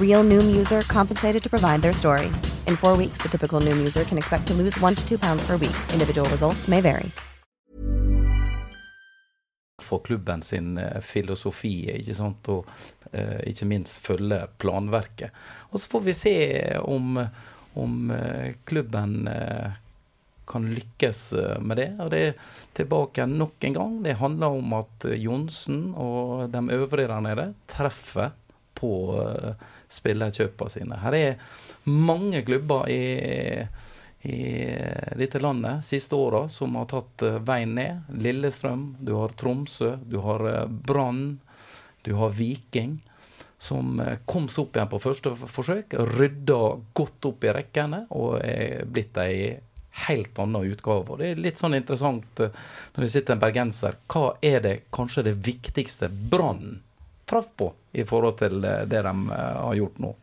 [0.00, 2.26] Real Noom user compensated to provide their story.
[2.66, 5.46] In four weeks, the typical Noom user can expect to lose one to two pounds
[5.46, 5.76] per week.
[5.92, 7.10] Individual results may vary.
[9.82, 12.66] For klubben sin eh, filosofi, ikke sant, og
[13.12, 15.30] uh, ikke minst følge planverket.
[15.70, 16.36] Og så får vi se
[16.82, 17.20] om,
[17.78, 19.76] om uh, klubben uh,
[20.46, 21.20] kan lykkes
[21.62, 21.90] med det.
[22.02, 23.94] Og det er tilbake nok en gang.
[24.02, 28.34] Det handler om at Johnsen og de øvrige der nede treffer
[28.76, 28.90] på
[29.88, 30.98] spillerkjøpene sine.
[31.02, 31.42] Her er
[31.86, 33.66] mange klubber i,
[34.26, 34.38] i
[35.18, 38.06] dette landet siste åra som har tatt eh, veien ned.
[38.22, 41.38] Lillestrøm, du har Tromsø, du har eh, Brann,
[42.02, 42.98] du har Viking.
[43.58, 46.60] Som eh, kom seg opp igjen på første forsøk, rydda
[46.96, 49.54] godt opp i rekkene og er blitt ei
[50.06, 51.06] helt annen utgave.
[51.08, 53.96] Og det er litt sånn interessant når det sitter en bergenser.
[54.12, 56.82] Hva er det kanskje det viktigste Brann
[57.26, 60.14] traff på i forhold til det de eh, har gjort nå?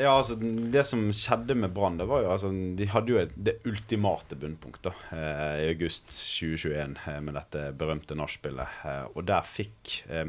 [0.00, 3.60] Ja, altså Det som skjedde med Brann, var jo altså De hadde jo et, det
[3.68, 8.80] ultimate bunnpunktet eh, i august 2021 eh, med dette berømte nachspielet.
[8.84, 10.26] Eh, og der fikk eh,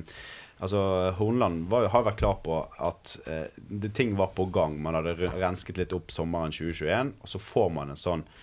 [0.58, 0.80] Altså,
[1.20, 4.80] Hornland var, har vært klar på at eh, det, ting var på gang.
[4.82, 8.40] Man hadde rensket litt opp sommeren 2021, og så får man en sånn eh,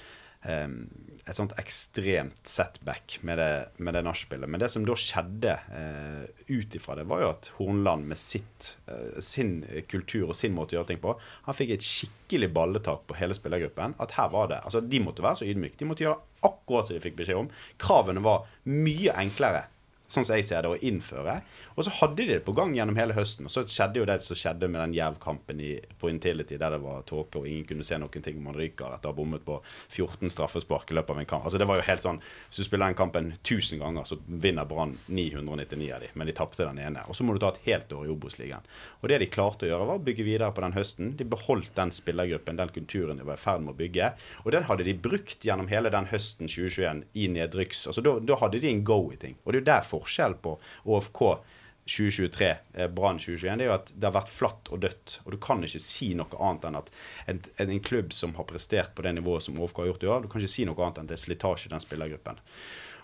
[1.25, 4.51] et sånt ekstremt setback med det, med det nachspielet.
[4.51, 8.75] Men det som da skjedde eh, ut ifra det, var jo at Hornland med sitt,
[8.93, 11.15] eh, sin kultur og sin måte å gjøre ting på,
[11.47, 13.97] han fikk et skikkelig balletak på hele spillergruppen.
[14.05, 15.81] At her var det, altså De måtte være så ydmyke.
[15.81, 17.49] De måtte gjøre akkurat som de fikk beskjed om.
[17.81, 19.65] Kravene var mye enklere
[20.07, 21.39] sånn som jeg ser det, å innføre.
[21.75, 23.49] Og så hadde de det på gang gjennom hele høsten.
[23.49, 25.63] Og så skjedde jo det som skjedde med den jervkampen
[26.01, 28.95] på Intility, der det var tåke og ingen kunne se noen ting om man ryker
[28.95, 31.47] etter å ha bommet på 14 straffespark i løpet av en kamp.
[31.49, 34.69] Altså det var jo helt sånn Hvis du spiller den kampen 1000 ganger, så vinner
[34.69, 37.05] Brann 999 av de, men de tapte den ene.
[37.09, 38.69] Og så må du ta et helt år i Obos-ligaen.
[39.01, 41.15] Og det de klarte å gjøre, var å bygge videre på den høsten.
[41.19, 44.13] De beholdt den spillergruppen, den kulturen de var i ferd med å bygge.
[44.45, 47.87] Og den hadde de brukt gjennom hele den høsten 2021 i nedrykks...
[47.91, 49.37] Altså da, hadde de en go i ting.
[49.45, 51.23] Og det er jo der forskjell på ÅFK
[51.87, 55.19] 2023, eh, Brann 2021, det er jo at det har vært flatt og dødt.
[55.25, 56.91] Og du kan ikke si noe annet enn at
[57.29, 60.25] en, en, klubb som har prestert på det nivået som ÅFK har gjort i år,
[60.25, 62.41] du kan ikke si noe annet enn at det er slitasje i den spillergruppen.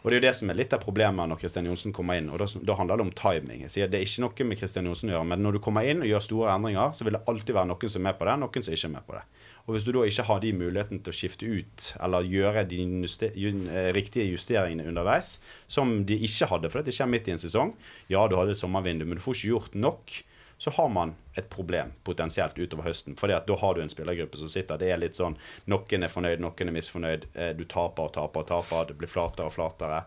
[0.01, 2.31] Og Det er jo det som er litt av problemet når Kristian Johnsen kommer inn.
[2.33, 3.65] og da, da, handler det om timing.
[3.67, 5.85] Jeg sier Det er ikke noe med Kristian Johnsen å gjøre, men når du kommer
[5.85, 8.29] inn og gjør store endringer, så vil det alltid være noen som er med på
[8.29, 9.25] det, noen som ikke er med på det.
[9.67, 12.81] Og Hvis du da ikke har de mulighetene til å skifte ut eller gjøre de
[13.05, 17.39] juster, eh, riktige justeringene underveis, som de ikke hadde, for det skjer midt i en
[17.39, 17.77] sesong
[18.09, 20.23] Ja, du hadde et sommervindu, men du får ikke gjort nok.
[20.61, 23.15] Så har man et problem potensielt utover høsten.
[23.17, 25.39] For da har du en spillergruppe som sitter Det er litt sånn
[25.73, 27.25] Noen er fornøyd, noen er misfornøyd.
[27.33, 28.91] Eh, du taper og taper og taper.
[28.91, 30.03] Det blir flatere og flatere.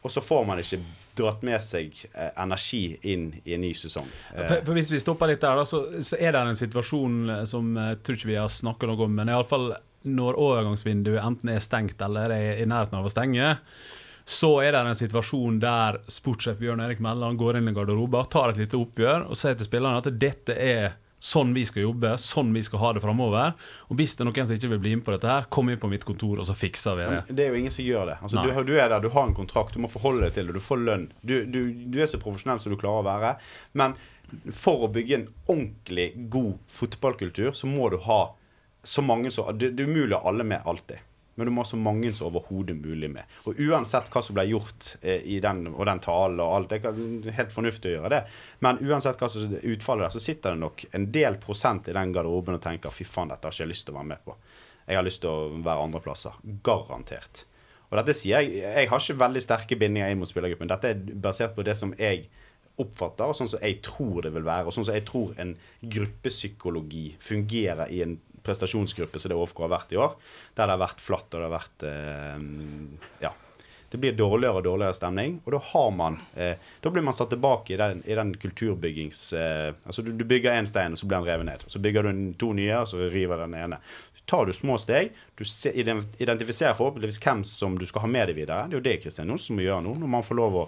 [0.00, 0.80] Og så får man ikke
[1.20, 4.08] dratt med seg eh, energi inn i en ny sesong.
[4.32, 7.44] For, for, Hvis vi stopper litt der, da, så, så, er det en situasjon eh,
[7.52, 9.74] som jeg tror ikke vi har snakket noe om, men iallfall
[10.08, 13.50] når overgangsvinduet enten er stengt eller er i nærheten av å stenge,
[14.24, 18.52] så er det en situasjon der sportssjef Bjørn Erik Melland går inn i garderoben, tar
[18.52, 22.52] et lite oppgjør og sier til spillerne at dette er sånn vi skal jobbe, sånn
[22.56, 23.52] vi skal ha det framover.
[23.92, 25.80] Og hvis det er noen som ikke vil bli med på dette, her, kom inn
[25.80, 27.20] på mitt kontor, og så fikser vi det.
[27.28, 28.16] Det er jo ingen som gjør det.
[28.24, 30.56] Altså, du, du, er der, du har en kontrakt, du må forholde deg til det,
[30.56, 31.06] du får lønn.
[31.20, 31.60] Du, du,
[31.92, 33.34] du er så profesjonell som du klarer å være.
[33.76, 33.98] Men
[34.56, 38.22] for å bygge en ordentlig god fotballkultur, så må du ha
[38.82, 41.04] så mange som Det, det er umulig å ha alle med alltid
[41.40, 43.36] men du må ha så mange som overhodet mulig med.
[43.48, 46.84] Og uansett hva som ble gjort eh, i den, og den talen og alt, det
[46.84, 48.22] er helt fornuftig å gjøre det.
[48.66, 52.12] Men uansett hva som utfallet der, så sitter det nok en del prosent i den
[52.12, 54.36] garderoben og tenker fy faen, dette har ikke jeg lyst til å være med på.
[54.90, 56.36] Jeg har lyst til å være andreplasser.
[56.66, 57.46] Garantert.
[57.90, 60.70] Og dette sier jeg Jeg har ikke veldig sterke bindinger inn mot spillergruppen.
[60.70, 62.28] Dette er basert på det som jeg
[62.80, 65.52] oppfatter, og sånn som jeg tror det vil være, og sånn som jeg tror en
[65.94, 70.16] gruppepsykologi fungerer i en prestasjonsgruppe som det OFK har vært i år.
[70.54, 73.36] Der det har vært flatt og det har vært eh, Ja.
[73.90, 75.40] Det blir dårligere og dårligere stemning.
[75.44, 79.32] Og da har man eh, Da blir man satt tilbake i den, i den kulturbyggings...
[79.32, 81.64] Eh, altså du, du bygger én stein, og så blir den revet ned.
[81.66, 83.80] Så bygger du to nye, og så river den ene.
[84.14, 85.10] Så tar du små steg.
[85.34, 88.68] Du identifiserer forhåpentligvis hvem som du skal ha med deg videre.
[88.68, 90.64] Det er jo det Kristian Johnsen må gjøre nå, når man får lov å,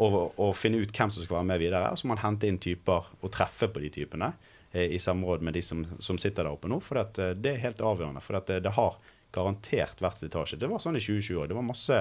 [0.00, 1.92] å, å finne ut hvem som skal være med videre.
[1.92, 4.32] Så må man hente inn typer og treffe på de typene.
[4.72, 6.80] Eh, i samråd med de som, som, sitter der oppe nå.
[6.80, 8.22] For eh, det er helt avgjørende.
[8.24, 8.96] For det, det, har
[9.32, 10.58] garantert vært slitasje.
[10.60, 11.98] Det var sånn i 2020 Det var masse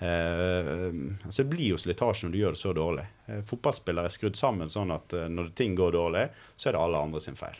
[0.00, 0.86] eh,
[1.26, 3.08] altså Det blir jo slitasje når du gjør det så dårlig.
[3.26, 6.84] Eh, fotballspillere er skrudd sammen sånn at eh, når ting går dårlig, så er det
[6.84, 7.58] alle andre sin feil.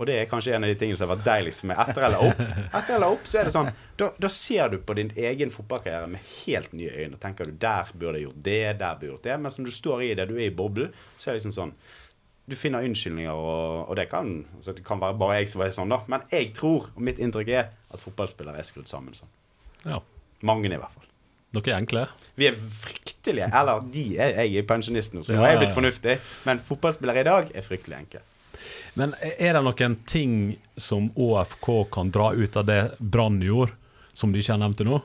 [0.00, 2.30] Og det er kanskje en av de tingene som har vært deiligst med etter eller
[2.30, 2.38] opp.
[2.78, 3.68] Etter eller opp, så er det sånn
[4.00, 7.18] Da, da ser du på din egen fotballkarriere med helt nye øyne.
[7.18, 9.36] Og tenker du der burde jeg gjort det, der burde jeg gjort det.
[9.44, 11.74] Mens når du står i det, du er i boblen, så er det liksom sånn
[12.50, 15.74] du finner unnskyldninger, og, og det, kan, altså det, kan, være bare jeg som er
[15.74, 16.00] sånn, da.
[16.10, 19.30] Men jeg tror, og mitt inntrykk er, at fotballspillere er skrudd sammen sånn.
[19.84, 20.00] Ja.
[20.46, 21.06] Mange, i hvert fall.
[21.52, 22.02] Dere er enkle?
[22.40, 23.46] Vi er fryktelige.
[23.52, 26.16] Eller de er, jeg er pensjonist nå, så nå er jeg blitt fornuftig.
[26.48, 28.22] Men fotballspillere i dag er fryktelig enkle.
[28.98, 30.34] Men er det noen ting
[30.80, 33.76] som ÅFK kan dra ut av det Brann gjorde,
[34.16, 34.98] som de ikke har nevnt nå?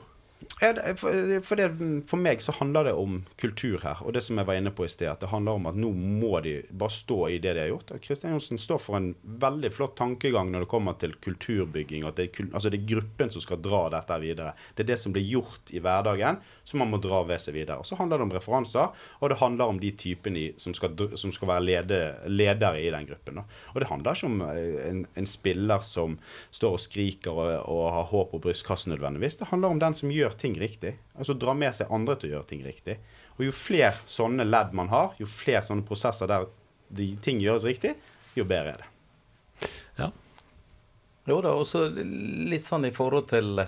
[0.58, 1.68] For, det,
[2.08, 4.00] for, meg så handler det om kultur her.
[4.02, 5.92] Og det som jeg var inne på i sted, at det handler om at nå
[5.94, 7.92] må de bare stå i det de har gjort.
[8.02, 12.06] Kristian Johnsen står for en veldig flott tankegang når det kommer til kulturbygging.
[12.08, 14.54] At det altså det er gruppen som skal dra dette videre.
[14.74, 17.78] Det er det som blir gjort i hverdagen, som man må dra ved seg videre.
[17.78, 18.90] Og Så handler det om referanser,
[19.20, 21.98] og det handler om de typene som som skal være lede,
[22.30, 23.40] ledere i den gruppen.
[23.40, 23.44] Da.
[23.74, 26.18] Og det handler ikke om eh, en, en spiller som
[26.54, 29.40] står og skriker og, og har håp på brystkassen nødvendigvis.
[29.40, 30.94] Det handler om den som gjør ting riktig.
[31.18, 32.96] Altså dra med seg andre til å gjøre ting riktig.
[33.36, 36.48] Og jo flere sånne ledd man har, jo flere sånne prosesser der
[36.88, 37.92] de ting gjøres riktig,
[38.38, 39.70] jo bedre er det.
[39.98, 40.08] Ja.
[41.28, 43.66] Jo da, også litt sånn i forhold til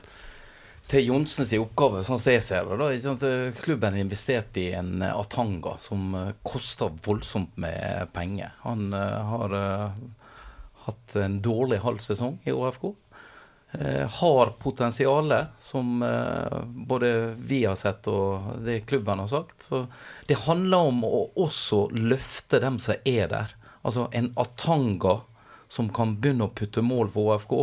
[0.90, 2.78] til Johnsens oppgave, sånn som jeg ser det.
[2.80, 8.56] da, Klubben har investert i en eh, Atanga som eh, koster voldsomt med penger.
[8.64, 10.32] Han uh, har uh,
[10.86, 12.90] hatt en dårlig halv sesong i ÅFK.
[13.72, 19.68] Eh, har potensialet, som eh, både vi har sett og det klubben har sagt.
[19.68, 19.86] Så
[20.26, 23.56] det handler om å også løfte dem som er der.
[23.82, 25.20] Altså en Atanga
[25.70, 27.56] som kan begynne å putte mål for ÅFK.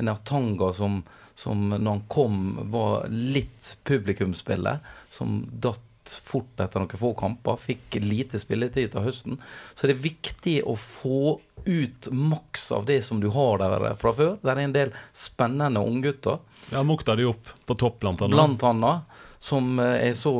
[0.00, 1.02] En Atanga som,
[1.36, 2.38] som når han kom,
[2.72, 4.80] var litt publikumsspiller.
[5.12, 7.58] Som datt fort etter noen få kamper.
[7.60, 9.38] Fikk lite spilletid til høsten.
[9.74, 14.12] Så det er viktig å få ut maks av det som du har der fra
[14.16, 14.32] før.
[14.42, 16.40] Der er en del spennende unggutter.
[16.72, 18.34] Ja, Mukta de opp på topp, blant annet.
[18.34, 19.20] Blant annet.
[19.42, 20.32] Som eh, jeg så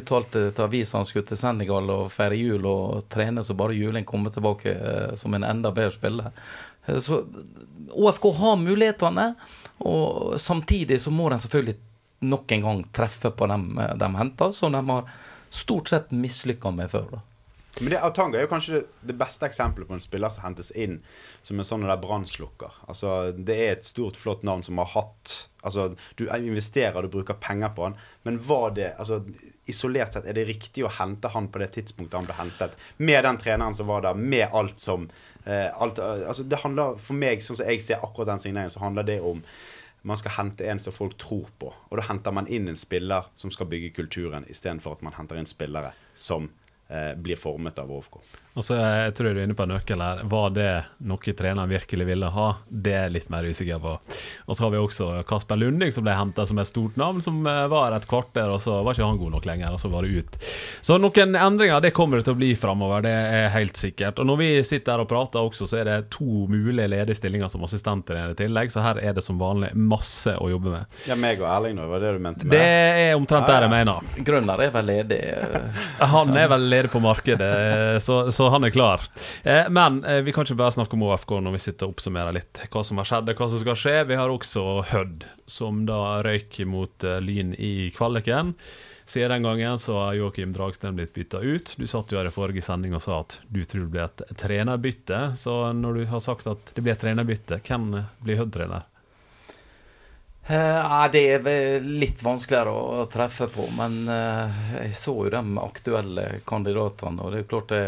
[0.00, 4.04] uttalte til avisa han skulle til Senegal og feire jul og trene så bare juling
[4.08, 6.32] kommer tilbake eh, som en enda bedre spiller.
[6.86, 7.22] Eh, Så
[7.90, 9.32] ÅFK har mulighetene,
[9.88, 11.78] og samtidig så må de selvfølgelig
[12.20, 15.10] nok en gang treffe på dem eh, de henter, som de har
[15.50, 17.10] stort sett mislykka med før.
[17.16, 17.22] da.
[17.78, 20.72] Men det, Atanga er jo kanskje det, det beste eksempelet på en spiller som hentes
[20.74, 20.98] inn
[21.46, 22.82] som en sånn brannslukker.
[22.90, 27.36] Altså, det er et stort, flott navn som har hatt Altså, du investerer, du bruker
[27.36, 29.18] penger på han, men var det altså,
[29.68, 32.78] Isolert sett, er det riktig å hente han på det tidspunktet han ble hentet?
[32.96, 35.04] Med den treneren som var der, med alt som
[35.44, 38.80] eh, alt, altså, Det handler for meg, sånn som jeg ser akkurat den signeringen, så
[38.80, 39.44] handler det om
[40.02, 41.72] man skal hente en som folk tror på.
[41.90, 45.40] Og da henter man inn en spiller som skal bygge kulturen, istedenfor at man henter
[45.40, 46.48] inn spillere som
[46.90, 48.18] eh, blir formet av OFK.
[48.58, 50.20] Altså, jeg tror du er inne på en nøkkel her.
[50.26, 50.70] Var det
[51.06, 52.46] noe treneren virkelig ville ha?
[52.66, 53.92] Det er jeg litt mer usikker på.
[54.50, 57.38] Og så har vi også Kasper Lunding, som ble henta som et stort navn, som
[57.46, 60.02] eh, var et kvarter, og så var ikke han god nok lenger, og så var
[60.08, 60.40] det ut.
[60.82, 64.18] Så noen endringer det kommer det til å bli framover, det er helt sikkert.
[64.18, 67.48] Og når vi sitter her og prater også, så er det to mulige ledige stillinger
[67.54, 70.98] som assistenttrener i tillegg, så her er det som vanlig masse å jobbe med.
[71.06, 73.74] Ja, meg og Erling, nå, var det du mente med Det er omtrent der jeg
[73.78, 74.02] mener.
[74.26, 75.20] Grønner er vel ledig.
[75.38, 75.82] eh,
[76.16, 79.04] Han er vel ledig på markedet, så, så han er klar.
[79.42, 82.36] Eh, men eh, vi kan ikke bare snakke om OFK når vi sitter og oppsummerer
[82.36, 83.96] litt hva som har skjedd, hva som skal skje.
[84.10, 88.54] Vi har også Hødd, som da røyk mot eh, Lyn i kvaliken.
[89.10, 91.72] Siden den gangen så har Joakim Dragsten blitt bytta ut.
[91.76, 94.22] Du satt jo her i forrige sending og sa at du tror det blir et
[94.38, 95.22] trenerbytte.
[95.40, 97.90] Så når du har sagt at det blir et trenerbytte, hvem
[98.22, 98.86] blir Hødd-trener?
[100.50, 105.42] Eh, Nei, det er litt vanskeligere å treffe på, men uh, jeg så jo de
[105.62, 107.84] aktuelle kandidatene, og det er klart det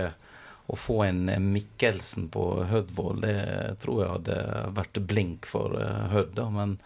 [0.71, 4.37] å få en Mikkelsen på Hødvold, det tror jeg hadde
[4.77, 6.77] vært blink for uh, Hødd, men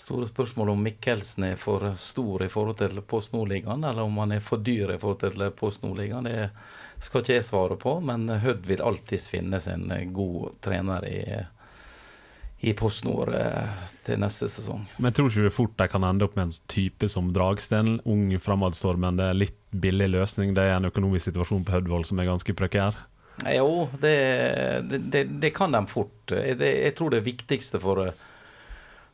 [0.00, 4.32] store spørsmål om Mikkelsen er for stor i forhold til Post Nordligaen, eller om han
[4.38, 8.24] er for dyr i forhold til Post Nordligaen, det skal ikke jeg svare på, men
[8.32, 11.20] Hødd vil alltids finne sin god trener i
[12.60, 14.82] i PostNord eh, til neste sesong.
[14.98, 18.32] Men tror ikke du fort de kan ende opp med en type som Dragsten, ung
[18.42, 20.56] framadstormende, litt billig løsning?
[20.56, 22.98] Det er en økonomisk situasjon på Hødvold som er ganske prekær.
[23.46, 24.16] Jo, det,
[24.90, 26.34] det, det, kan de fort.
[26.34, 28.08] Jeg, det, jeg tror det viktigste for,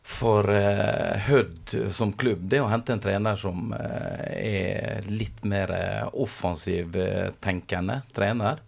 [0.01, 5.45] for uh, Hødd som klubb, det er å hente en trener som uh, er litt
[5.45, 5.75] mer
[6.17, 6.97] offensiv
[7.45, 8.65] tenkende trener.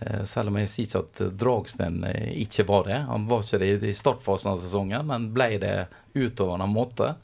[0.00, 2.98] Eh, Selv om jeg sier ikke at Dragsten eh, ikke var det.
[3.10, 5.74] Han var ikke det i startfasen av sesongen, men ble det
[6.16, 7.14] utover en måte.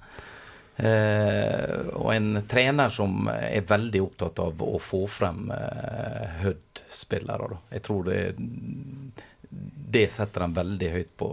[0.77, 7.63] Eh, og en trener som er veldig opptatt av å få frem eh, Hødd-spillere.
[7.73, 8.21] Jeg tror det
[9.97, 11.29] Det setter dem veldig høyt på,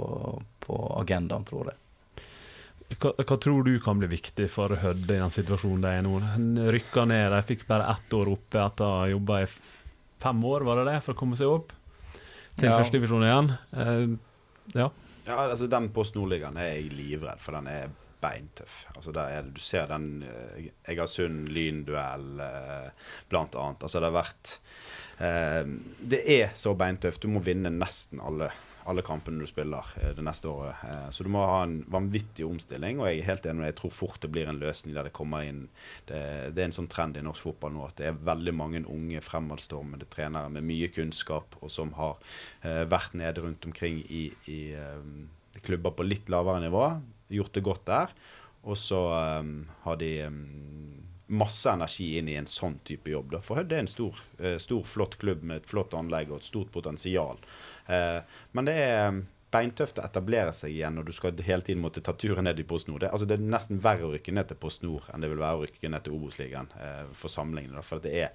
[0.63, 1.79] på agendaen, tror jeg.
[3.01, 6.69] Hva, hva tror du kan bli viktig for Hødd i den situasjonen de er nå?
[6.71, 9.47] Rykka ned, de fikk bare ett år oppe etter å ha jobba i
[10.23, 11.73] fem år, var det det, for å komme seg opp
[12.57, 12.77] til Ja.
[12.79, 13.51] førstedivisjon igjen.
[13.75, 14.15] Uh,
[14.77, 14.89] ja.
[15.27, 17.91] Ja, altså Den Post Nordligaen er jeg livredd, for den er
[18.23, 18.85] beintøff.
[18.95, 22.89] Altså der er, det- Du ser den uh, Egersund-Lyn-duell, uh,
[23.29, 23.83] blant annet.
[23.83, 24.53] Altså det har vært
[25.19, 25.73] uh,
[26.13, 27.21] Det er så beintøft.
[27.23, 28.51] Du må vinne nesten alle,
[28.89, 30.81] alle kampene du spiller eh, det neste året.
[30.87, 33.73] Eh, så du må ha en vanvittig omstilling, og jeg er helt enig med deg.
[33.73, 35.65] Jeg tror fort det blir en løsning der det kommer inn
[36.09, 36.19] Det,
[36.55, 39.21] det er en sånn trend i norsk fotball nå at det er veldig mange unge
[39.23, 42.17] fremadstormende trenere med mye kunnskap, og som har
[42.61, 44.59] eh, vært nede rundt omkring i, i
[45.63, 46.85] klubber på litt lavere nivå,
[47.33, 48.15] gjort det godt der.
[48.63, 49.53] Og så eh,
[49.87, 50.13] har de
[51.33, 53.31] masse energi inn i en sånn type jobb.
[53.33, 53.39] Da.
[53.41, 54.17] For Hødd er en stor,
[54.61, 57.39] stor, flott klubb med et flott anlegg og et stort potensial.
[57.87, 58.19] Eh,
[58.51, 59.21] men det er eh,
[59.53, 62.67] beintøft å etablere seg igjen når du skal hele tiden måtte ta turen ned i
[62.67, 63.03] Post Nord.
[63.03, 65.43] Det, altså, det er nesten verre å rykke ned til Post Nord enn det vil
[65.43, 67.77] være å rykke ned til Obos-ligaen eh, for sammenligning.
[67.85, 68.33] For det er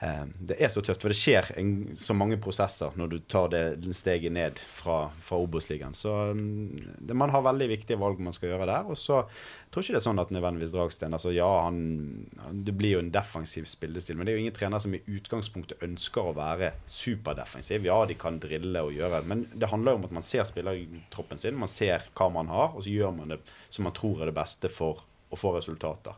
[0.00, 1.00] det er så tøft.
[1.04, 5.38] For det skjer en, så mange prosesser når du tar det steget ned fra, fra
[5.40, 5.94] Obos-ligaen.
[5.96, 8.90] Så mm, det, man har veldig viktige valg man skal gjøre der.
[8.90, 12.26] Og så jeg tror ikke det er sånn at nødvendigvis Dragsten altså Ja, han-
[12.66, 15.82] det blir jo en defensiv spillestil, men det er jo ingen trener som i utgangspunktet
[15.86, 17.86] ønsker å være superdefensiv.
[17.88, 21.40] Ja, de kan drille og gjøre men det handler jo om at man ser spillertroppen
[21.40, 24.30] sin, man ser hva man har, og så gjør man det som man tror er
[24.30, 26.14] det beste for å få resultater.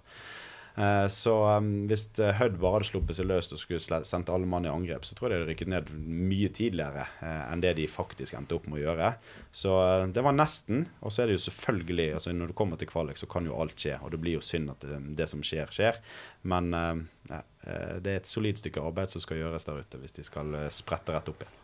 [0.77, 4.49] Eh, Så um, hvis eh, Hødd bare hadde sluppet seg løs og skulle sendt alle
[4.49, 5.93] mann i angrep, så tror jeg de hadde rykket ned
[6.29, 9.11] mye tidligere eh, enn det de faktisk endte opp med å gjøre.
[9.57, 9.73] Så
[10.13, 10.85] det var nesten.
[11.01, 13.57] Og så er det jo selvfølgelig altså Når du kommer til kvalik, så kan jo
[13.57, 13.97] alt skje.
[14.05, 16.01] Og det blir jo synd at det, det som skjer, skjer.
[16.45, 20.25] Men ja, det er et solid stykke arbeid som skal gjøres der ute hvis de
[20.27, 21.63] skal sprette rett opp igjen.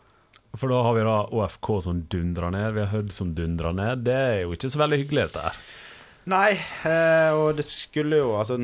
[0.57, 4.03] For da har vi da ÅFK som dundrer ned, vi har Hødd som dundrer ned.
[4.09, 5.61] Det er jo ikke så veldig hyggelig, dette her.
[6.33, 6.49] Nei,
[7.37, 8.57] og det skulle jo Altså,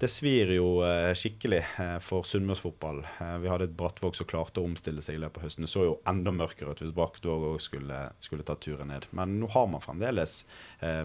[0.00, 3.02] det svir jo eh, skikkelig eh, for sunnmørsfotball.
[3.20, 5.66] Eh, vi hadde et Brattvåg som klarte å omstille seg i løpet av høsten.
[5.66, 9.08] Det så jo enda mørkere ut hvis Brattvåg òg skulle, skulle ta turen ned.
[9.16, 10.42] Men nå har man fremdeles
[10.80, 11.04] eh,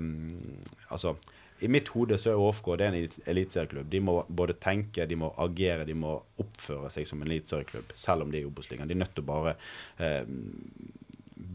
[0.88, 1.16] Altså,
[1.64, 3.88] i mitt hode så er ÅFK det er en elit- eliteserieklubb.
[3.92, 8.26] De må både tenke, de må agere, de må oppføre seg som en eliteserieklubb, selv
[8.26, 8.92] om de er i Obos-ligaen.
[8.92, 9.54] De er nødt til å bare
[10.04, 10.24] eh,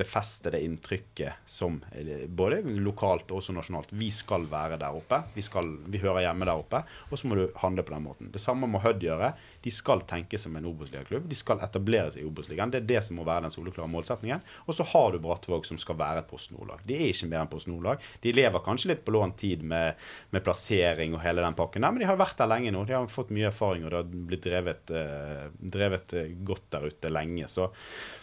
[0.00, 3.92] befeste det inntrykket som eh, både lokalt og også nasjonalt.
[3.92, 5.22] Vi skal være der oppe.
[5.36, 6.82] Vi, skal, vi hører hjemme der oppe.
[7.10, 8.32] Og så må du handle på den måten.
[8.32, 9.32] Det samme må Hødd gjøre.
[9.60, 11.28] De skal tenke som en Obos-ligaklubb.
[11.28, 12.72] De skal etablere seg i Obos-ligaen.
[12.72, 14.44] Det er det som må være den soleklare målsetningen.
[14.66, 16.84] Og så har du Brattvåg som skal være et Post Nord-lag.
[16.86, 18.04] De er ikke mer enn Post Nord-lag.
[18.24, 20.00] De lever kanskje litt på lånt tid med,
[20.32, 22.86] med plassering og hele den pakken der, men de har vært der lenge nå.
[22.88, 25.44] De har fått mye erfaring, og det har blitt drevet, eh,
[25.76, 27.50] drevet eh, godt der ute lenge.
[27.52, 27.68] Så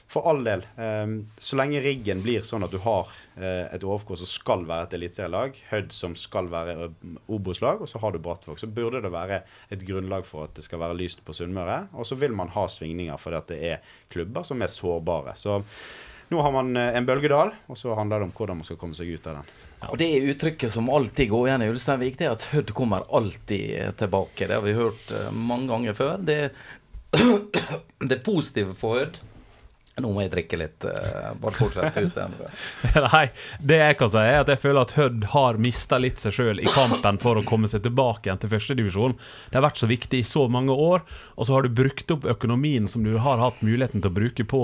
[0.08, 4.14] for all del, eh, så lenge riggen blir sånn at du har eh, et OFK
[4.22, 8.22] som skal være et eliteserielag, Hødd som skal være eh, Obos-lag, og så har du
[8.24, 9.41] Brattvåg, så burde det være
[9.74, 11.89] et grunnlag for at det skal være lyst på Sunnmøre.
[11.99, 15.36] Og så vil man ha svingninger fordi at det er klubber som er sårbare.
[15.36, 15.60] Så
[16.32, 18.95] nå har man eh, en bølgedal, og så handler det om hvordan man skal komme
[18.95, 19.53] seg ut av den.
[19.91, 23.99] Og det uttrykket som alltid går igjen i Ulsteinvik, det er at Hødd kommer alltid
[23.99, 24.47] tilbake.
[24.47, 26.16] Det har vi hørt mange ganger før.
[26.24, 26.41] Det,
[28.12, 29.20] det positive for Hødd
[29.98, 30.86] Nå må jeg drikke litt.
[30.86, 32.36] Uh, Bare fortsett, Ulstein.
[33.08, 33.24] Nei,
[33.58, 36.62] det jeg kan si er at jeg føler at Hødd har mista litt seg sjøl
[36.62, 39.18] i kampen for å komme seg tilbake igjen til førstedivisjon.
[39.50, 41.02] Det har vært så viktig i så mange år,
[41.34, 44.45] og så har du brukt opp økonomien som du har hatt muligheten til å bruke
[44.45, 44.64] på,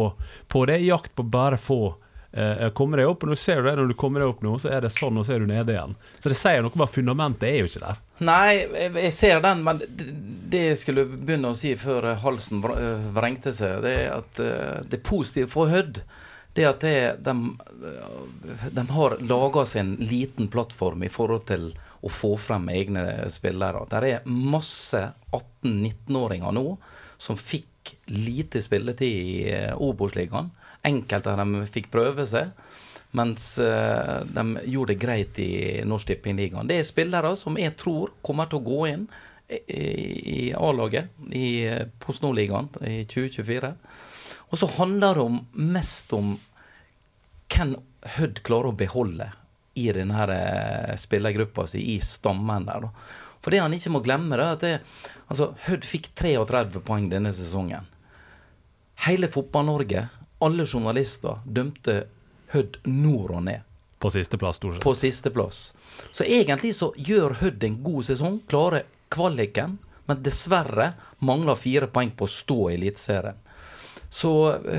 [0.53, 1.95] på det, i jakt på bare få
[2.33, 3.23] eh, komme deg opp.
[3.23, 5.19] Og nå ser du det, når du kommer deg opp nå, så er det sånn,
[5.19, 5.95] og så er du nede igjen.
[6.19, 8.01] Så det sier noe om at fundamentet er jo ikke der.
[8.23, 8.49] Nei,
[8.97, 13.81] jeg, ser den, men det, jeg skulle begynne å si før halsen øh, vrengte seg,
[13.85, 16.03] det er at øh, det positive for Hødd,
[16.53, 17.33] det at det, de,
[18.77, 21.71] de har laga seg en liten plattform i forhold til
[22.03, 23.85] å få frem egne spillere.
[23.89, 26.75] Det er masse 18-19-åringer nå
[27.17, 30.51] som fikk lite spilletid i Obos-ligaen.
[30.83, 32.51] Enkelte av dem fikk prøve seg.
[33.13, 35.51] Mens eh, de gjorde det greit i
[35.85, 36.67] Norsk Tippingligaen.
[36.69, 39.05] Det er spillere som jeg tror kommer til å gå inn
[39.47, 43.69] i, A-laget i eh, Post Nord-ligaen i 2024.
[44.49, 46.35] Og så handler det om, mest om
[47.53, 47.77] hvem
[48.17, 49.29] Hødd klarer å beholde
[49.79, 52.89] i denne eh, spillergruppa si, i stammen der.
[53.43, 54.73] For det han ikke må glemme, er at det,
[55.27, 57.87] altså, Hødd fikk 33 poeng denne sesongen.
[59.05, 60.05] Hele Fotball-Norge,
[60.45, 62.03] alle journalister, dømte
[62.53, 63.63] Hødd nord og ned.
[64.03, 64.83] På sisteplass, stort sett.
[64.83, 65.61] På sisteplass.
[66.11, 68.83] Så egentlig så gjør Hødd en god sesong, klarer
[69.13, 70.91] kvaliken, men dessverre
[71.23, 73.39] mangler fire poeng på å stå i Eliteserien.
[74.13, 74.29] Så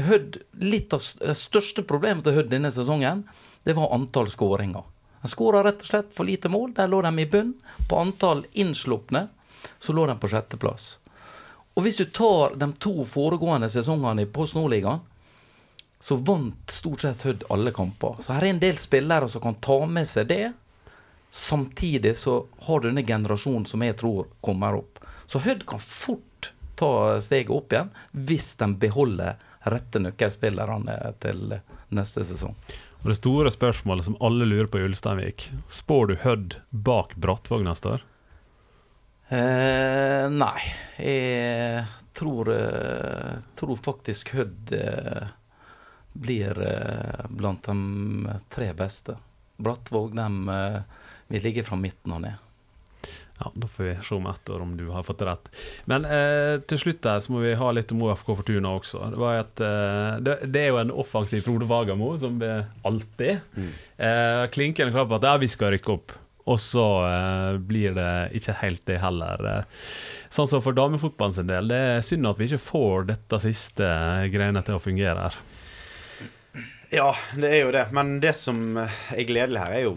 [0.07, 3.25] Hødd, litt av st- største problemet til Hødd denne sesongen,
[3.65, 4.85] det var antall skåringer.
[5.25, 6.75] De skåra rett og slett for lite mål.
[6.77, 7.55] Der lå de i bunn.
[7.89, 9.25] På antall innslupne
[9.81, 10.99] så lå de på sjetteplass.
[11.75, 15.01] Og hvis du tar de to foregående sesongene i Post Nord-ligaen,
[16.05, 18.19] så vant stort sett Hødd alle kamper.
[18.21, 20.51] Så her er en del spillere som kan ta med seg det.
[21.33, 22.35] Samtidig så
[22.67, 25.01] har du denne generasjonen som jeg tror kommer opp.
[25.25, 26.91] Så Hødd kan fort ta
[27.25, 29.39] steget opp igjen hvis de beholder
[29.73, 31.55] rette nøkkelspillerne til
[31.97, 32.53] neste sesong.
[33.01, 37.65] Og det store spørsmålet som alle lurer på i Ulsteinvik, spår du Hødd bak Brattvåg
[37.65, 38.05] neste år?
[39.33, 40.61] Eh, nei,
[41.01, 45.33] jeg tror, eh, tror faktisk Hødd eh,
[46.15, 49.17] blir eh, blant de tre beste.
[49.57, 50.81] Brattvåg de eh,
[51.35, 52.41] vil ligge fra midten og ned.
[53.41, 55.49] Ja, Da får vi se om ett år om du har fått det rett.
[55.91, 59.01] Men eh, til slutt der så må vi ha litt om OFK Fortuna også.
[59.11, 63.43] Det, var et, eh, det, det er jo en offensiv Frode Vagamo, som er alltid.
[63.99, 66.15] Eh, klinkende klar på at ja, vi skal rykke opp.
[66.45, 68.09] og så eh, blir det
[68.39, 69.47] ikke helt det heller.
[69.49, 69.85] Eh,
[70.35, 73.89] sånn som for damefotballen sin del, det er synd at vi ikke får dette siste
[74.31, 75.39] greiene til å fungere her.
[76.95, 77.89] Ja, det er jo det.
[77.97, 79.95] Men det som er gledelig her, er jo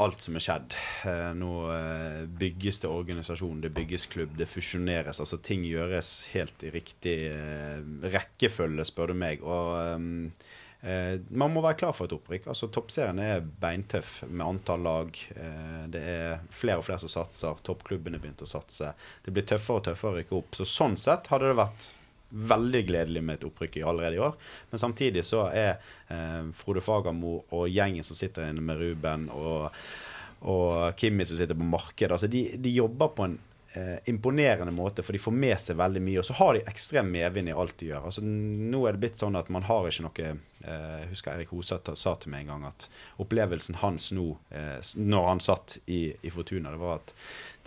[0.00, 0.76] alt som er skjedd.
[1.04, 5.20] Eh, nå eh, bygges det organisasjon, det bygges klubb, det fusjoneres.
[5.20, 7.82] Altså ting gjøres helt i riktig eh,
[8.14, 9.44] rekkefølge, spør du meg.
[9.44, 10.32] Og
[10.78, 12.48] man må være klar for et opprykk.
[12.52, 15.22] Altså Toppserien er beintøff med antall lag.
[15.90, 17.58] Det er flere og flere som satser.
[17.66, 18.92] Toppklubbene begynte å satse.
[19.26, 20.54] Det blir tøffere og tøffere å rykke opp.
[20.54, 21.90] Så sånn sett hadde det vært
[22.28, 24.36] veldig gledelig med et opprykk allerede i år.
[24.70, 25.76] Men samtidig så er
[26.12, 29.68] eh, Frode Fagermo og gjengen som sitter inne med Ruben og,
[30.48, 33.38] og Kimmi som sitter på markedet, altså de, de jobber på en
[33.72, 36.20] eh, imponerende måte, for de får med seg veldig mye.
[36.20, 38.08] Og så har de ekstrem medvind i alt de gjør.
[38.10, 41.80] Altså Nå er det blitt sånn at man har ikke noe eh, husker Erik Hose
[41.94, 42.88] sa til meg en gang at
[43.22, 47.14] opplevelsen hans nå, eh, når han satt i, i Fortuna, det var at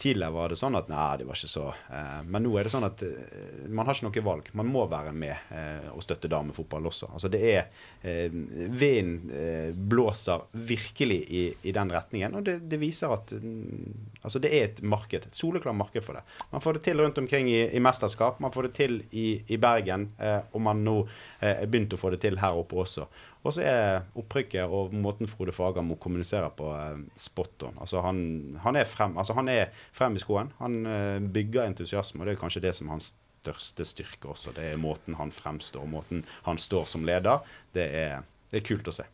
[0.01, 1.67] Tidligere var det sånn at nei, det var ikke så.
[1.93, 4.47] Eh, men nå er det sånn at eh, man har ikke noe valg.
[4.57, 7.11] Man må være med eh, og støtte damefotball også.
[7.13, 7.59] Altså det er
[8.01, 14.17] eh, Vinden eh, blåser virkelig i, i, den retningen, og det, det viser at mm,
[14.23, 15.27] altså det er et marked.
[15.29, 16.25] Et soleklart marked for det.
[16.49, 18.41] Man får det til rundt omkring i, i mesterskap.
[18.41, 20.97] Man får det til i, i Bergen, eh, og man nå
[21.45, 23.05] eh, begynt å få det til her oppe også.
[23.41, 27.79] Og så er opprykket og måten Frode Fagermo kommuniserer på, eh, spot on.
[27.81, 28.19] Altså han,
[28.61, 30.51] han, er frem, altså han er frem i skoen.
[30.59, 34.53] Han eh, bygger entusiasme, og det er kanskje det som er hans største styrke også.
[34.53, 37.41] Det er måten han fremstår, måten han står som leder.
[37.73, 38.21] Det er,
[38.51, 39.07] det er kult å se.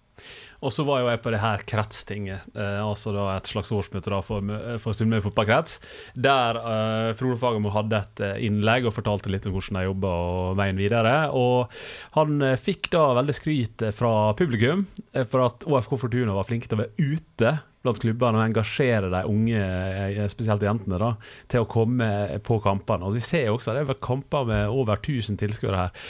[0.65, 4.09] Og så var jo jeg på det her kretstinget, eh, altså da et slags årsmøte
[4.09, 4.41] da for,
[4.81, 5.77] for Sunnmøre fotballkrets,
[6.17, 10.13] der eh, Frode Fagermo hadde et eh, innlegg og fortalte litt om hvordan de jobba
[10.25, 11.15] og veien videre.
[11.37, 11.69] Og
[12.17, 16.69] han eh, fikk da veldig skryt fra publikum eh, for at OFK Fortuna var flinke
[16.69, 21.11] til å være ute blant klubbene og engasjere de unge, eh, spesielt jentene, da,
[21.53, 22.09] til å komme
[22.47, 23.05] på kampene.
[23.05, 26.09] Og vi ser jo også, det er kamper med over 1000 tilskuere her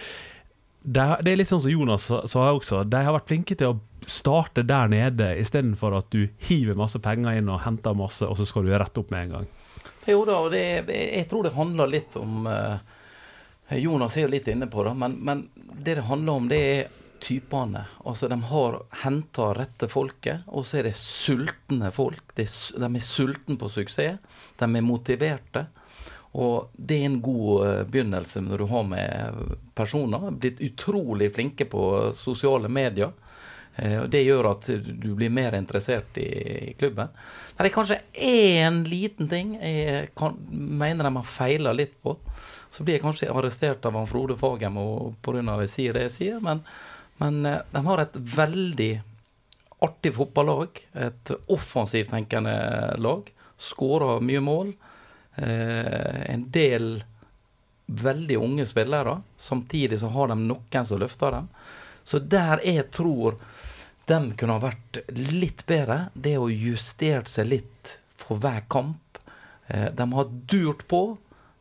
[0.87, 2.85] det, det, er litt sånn som Jonas sa også.
[2.87, 7.39] De har vært flinke til å starte der nede, istedenfor at du hiver masse penger
[7.39, 9.49] inn og henter masse, og så skal du rette opp med en gang.
[10.07, 12.77] Jo da, og det, jeg tror det handler litt om uh,
[13.75, 16.93] Jonas er jo litt inne på det, men, men, det det handler om, det er
[17.19, 17.83] typene.
[18.05, 22.35] Altså, de har henta rette folket, og så er det sultne folk.
[22.37, 24.21] De, de er sultne på suksess.
[24.59, 25.65] De er motiverte.
[26.37, 30.29] Og det er en god eh, begynnelse når du har med personer.
[30.31, 33.15] Blitt utrolig flinke på sosiale medier.
[33.77, 37.11] Eh, og Det gjør at du blir mer interessert i klubben.
[37.57, 42.15] Det er kanskje én liten ting jeg kan, mener de har feila litt på.
[42.69, 45.41] Så blir jeg kanskje arrestert av han Frode Fagermo pga.
[45.55, 46.39] at jeg sier det jeg sier.
[46.41, 46.63] Men,
[47.21, 48.91] men eh, de har et veldig
[49.85, 50.81] artig fotballag.
[50.93, 52.57] Et offensivt tenkende
[52.97, 53.29] lag.
[53.57, 54.73] Skårer mye mål.
[55.37, 57.03] Eh, en del
[57.87, 59.21] veldig unge spillere.
[59.37, 61.51] Samtidig så har de noen som løfter dem.
[62.03, 63.37] Så der jeg tror
[64.07, 69.19] de kunne ha vært litt bedre, det å justere seg litt for hver kamp.
[69.67, 71.01] Eh, de har durt på.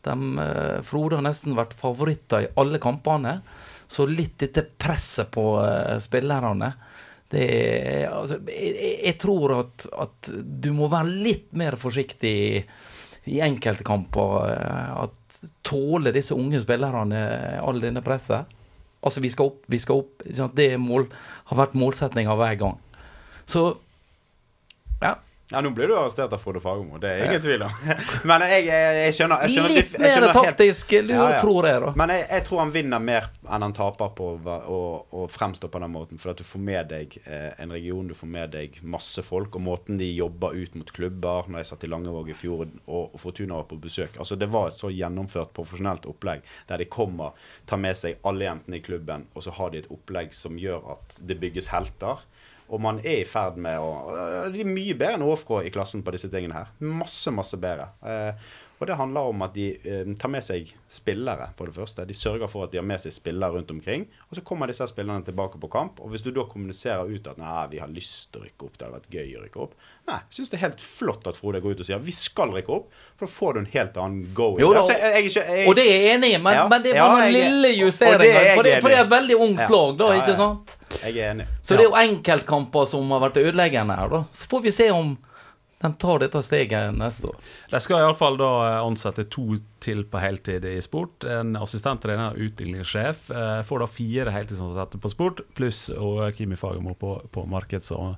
[0.07, 3.41] De, eh, Frode har nesten vært favoritter i alle kampene.
[3.89, 5.47] Så litt dette presset på
[6.03, 6.73] spillerne
[7.31, 7.47] det
[8.07, 12.37] altså, jeg, jeg, tror at, at, du må være litt mer forsiktig
[13.27, 14.45] i enkelte kamper
[15.03, 17.23] at tåler disse unge spillerne
[17.59, 18.56] all denne presset.
[19.03, 20.25] Altså, vi skal opp, vi skal opp.
[20.57, 21.09] Det mål,
[21.51, 22.79] har vært målsettinga hver gang.
[23.47, 23.69] Så
[25.03, 25.17] ja.
[25.51, 27.75] Ja, Nå blir du arrestert av Frode Fagermo, det er ingen tvil om.
[28.31, 31.39] Men jeg, jeg, jeg, skjønner, jeg skjønner Litt mer taktisk lur, ja, ja.
[31.39, 31.93] tror jeg, da.
[32.01, 35.93] Men jeg, tror han vinner mer enn han taper på å, å fremstå på den
[35.95, 36.19] måten.
[36.19, 39.55] For at du får med deg eh, en region, du får med deg masse folk,
[39.55, 42.75] og måten de jobber ut mot klubber Når jeg satt i Langevåg i fjor og,
[42.91, 46.89] og Fortuna var på besøk Altså Det var et så gjennomført profesjonelt opplegg der de
[46.91, 47.39] kommer,
[47.71, 50.83] tar med seg alle jentene i klubben, og så har de et opplegg som gjør
[50.97, 52.25] at det bygges helter.
[52.67, 53.91] Og man er i ferd med å
[54.53, 56.73] De er mye bedre enn ÅFK i klassen på disse tingene her.
[56.83, 57.93] Masse, masse bedre.
[58.03, 58.49] Eh,
[58.79, 62.05] og det handler om at de eh, tar med seg spillere, for det første.
[62.05, 64.05] De sørger for at de har med seg spillere rundt omkring.
[64.29, 66.03] Og så kommer disse spillerne tilbake på kamp.
[66.05, 68.74] Og hvis du da kommuniserer ut at nei, vi har lyst til å rykke opp,
[68.77, 69.77] det hadde vært gøy å rykke opp.
[70.07, 72.53] Nei, jeg syns det er helt flott at Frode går ut og sier vi skal
[72.53, 72.91] rykke opp.
[73.16, 74.51] For da får du en helt annen go.
[74.61, 76.85] Jo, da, altså, jeg, jeg, jeg, og det er jeg enig i, men, ja, men,
[76.85, 79.97] det bare ja, noen lille justering, For, for, det er et veldig ungt ja, lag,
[80.03, 80.77] da, ikke sant?
[81.01, 81.49] Jeg er enig.
[81.62, 84.22] Så det er jo enkeltkamper som har vært ødeleggende her, da.
[84.37, 85.16] Så får vi se om
[85.87, 87.39] de tar dette steget neste år.
[87.70, 91.24] De skal iallfall da eh, ansette to til på heltid i sport.
[91.30, 93.30] En assistenttrener og utviklingssjef.
[93.30, 98.16] Eh, får da fire heltidsansatte på sport, pluss og Kimi Fagermo på, på markeds- og,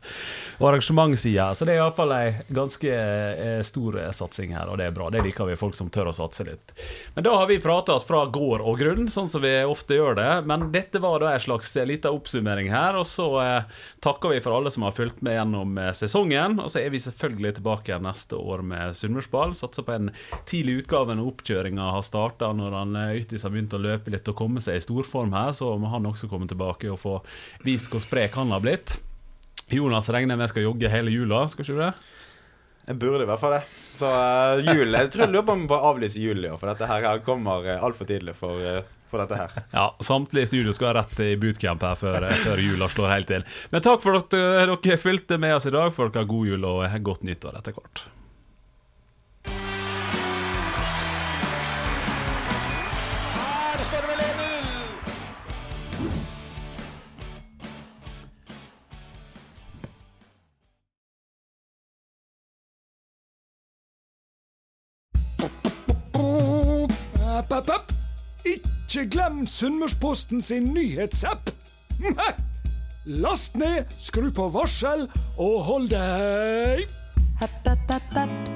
[0.58, 1.50] og arrangementssida.
[1.54, 5.10] Så det er iallfall ei ganske eh, stor satsing her, og det er bra.
[5.12, 6.74] Det liker vi, folk som tør å satse litt.
[7.14, 10.18] Men da har vi prata oss fra gård og grunn, sånn som vi ofte gjør
[10.18, 10.30] det.
[10.48, 14.56] Men dette var da en slags lita oppsummering her, og så eh, takker vi for
[14.56, 16.58] alle som har fulgt med gjennom eh, sesongen.
[16.62, 19.54] Og så er vi selvfølgelig tilbake neste år med Sunnmørsball.
[19.58, 20.12] Satser på en
[20.48, 24.36] tidlig utgave når oppkjøringa har starta, når han eh, har begynt å løpe litt og
[24.36, 27.18] komme seg i storform her, så må han også komme tilbake og få
[27.64, 28.98] vist hvor sprek han har blitt.
[29.68, 31.92] Jonas regner jeg med skal jogge hele jula, skal ikke du det?
[32.88, 33.64] Jeg burde i hvert fall det.
[33.98, 36.61] Så uh, jul Jeg tror jeg lurer på om vi bør avlyse jul i år,
[36.61, 38.80] for dette her, kommer uh, altfor tidlig for, uh,
[39.11, 39.59] for dette her.
[39.74, 43.44] Ja, samtlige studio skal rett i bootcamp her før, før jula slår helt til.
[43.74, 45.92] Men takk for at dere fulgte med oss i dag.
[45.92, 48.09] Folk har god jul og godt nyttår etter hvert.
[68.89, 71.51] Ikke glem Sunnmørsposten sin nyhetsapp.
[73.24, 75.05] Last ned, skru på varsel
[75.36, 76.89] og hold deg
[77.45, 78.49] Oppdatert.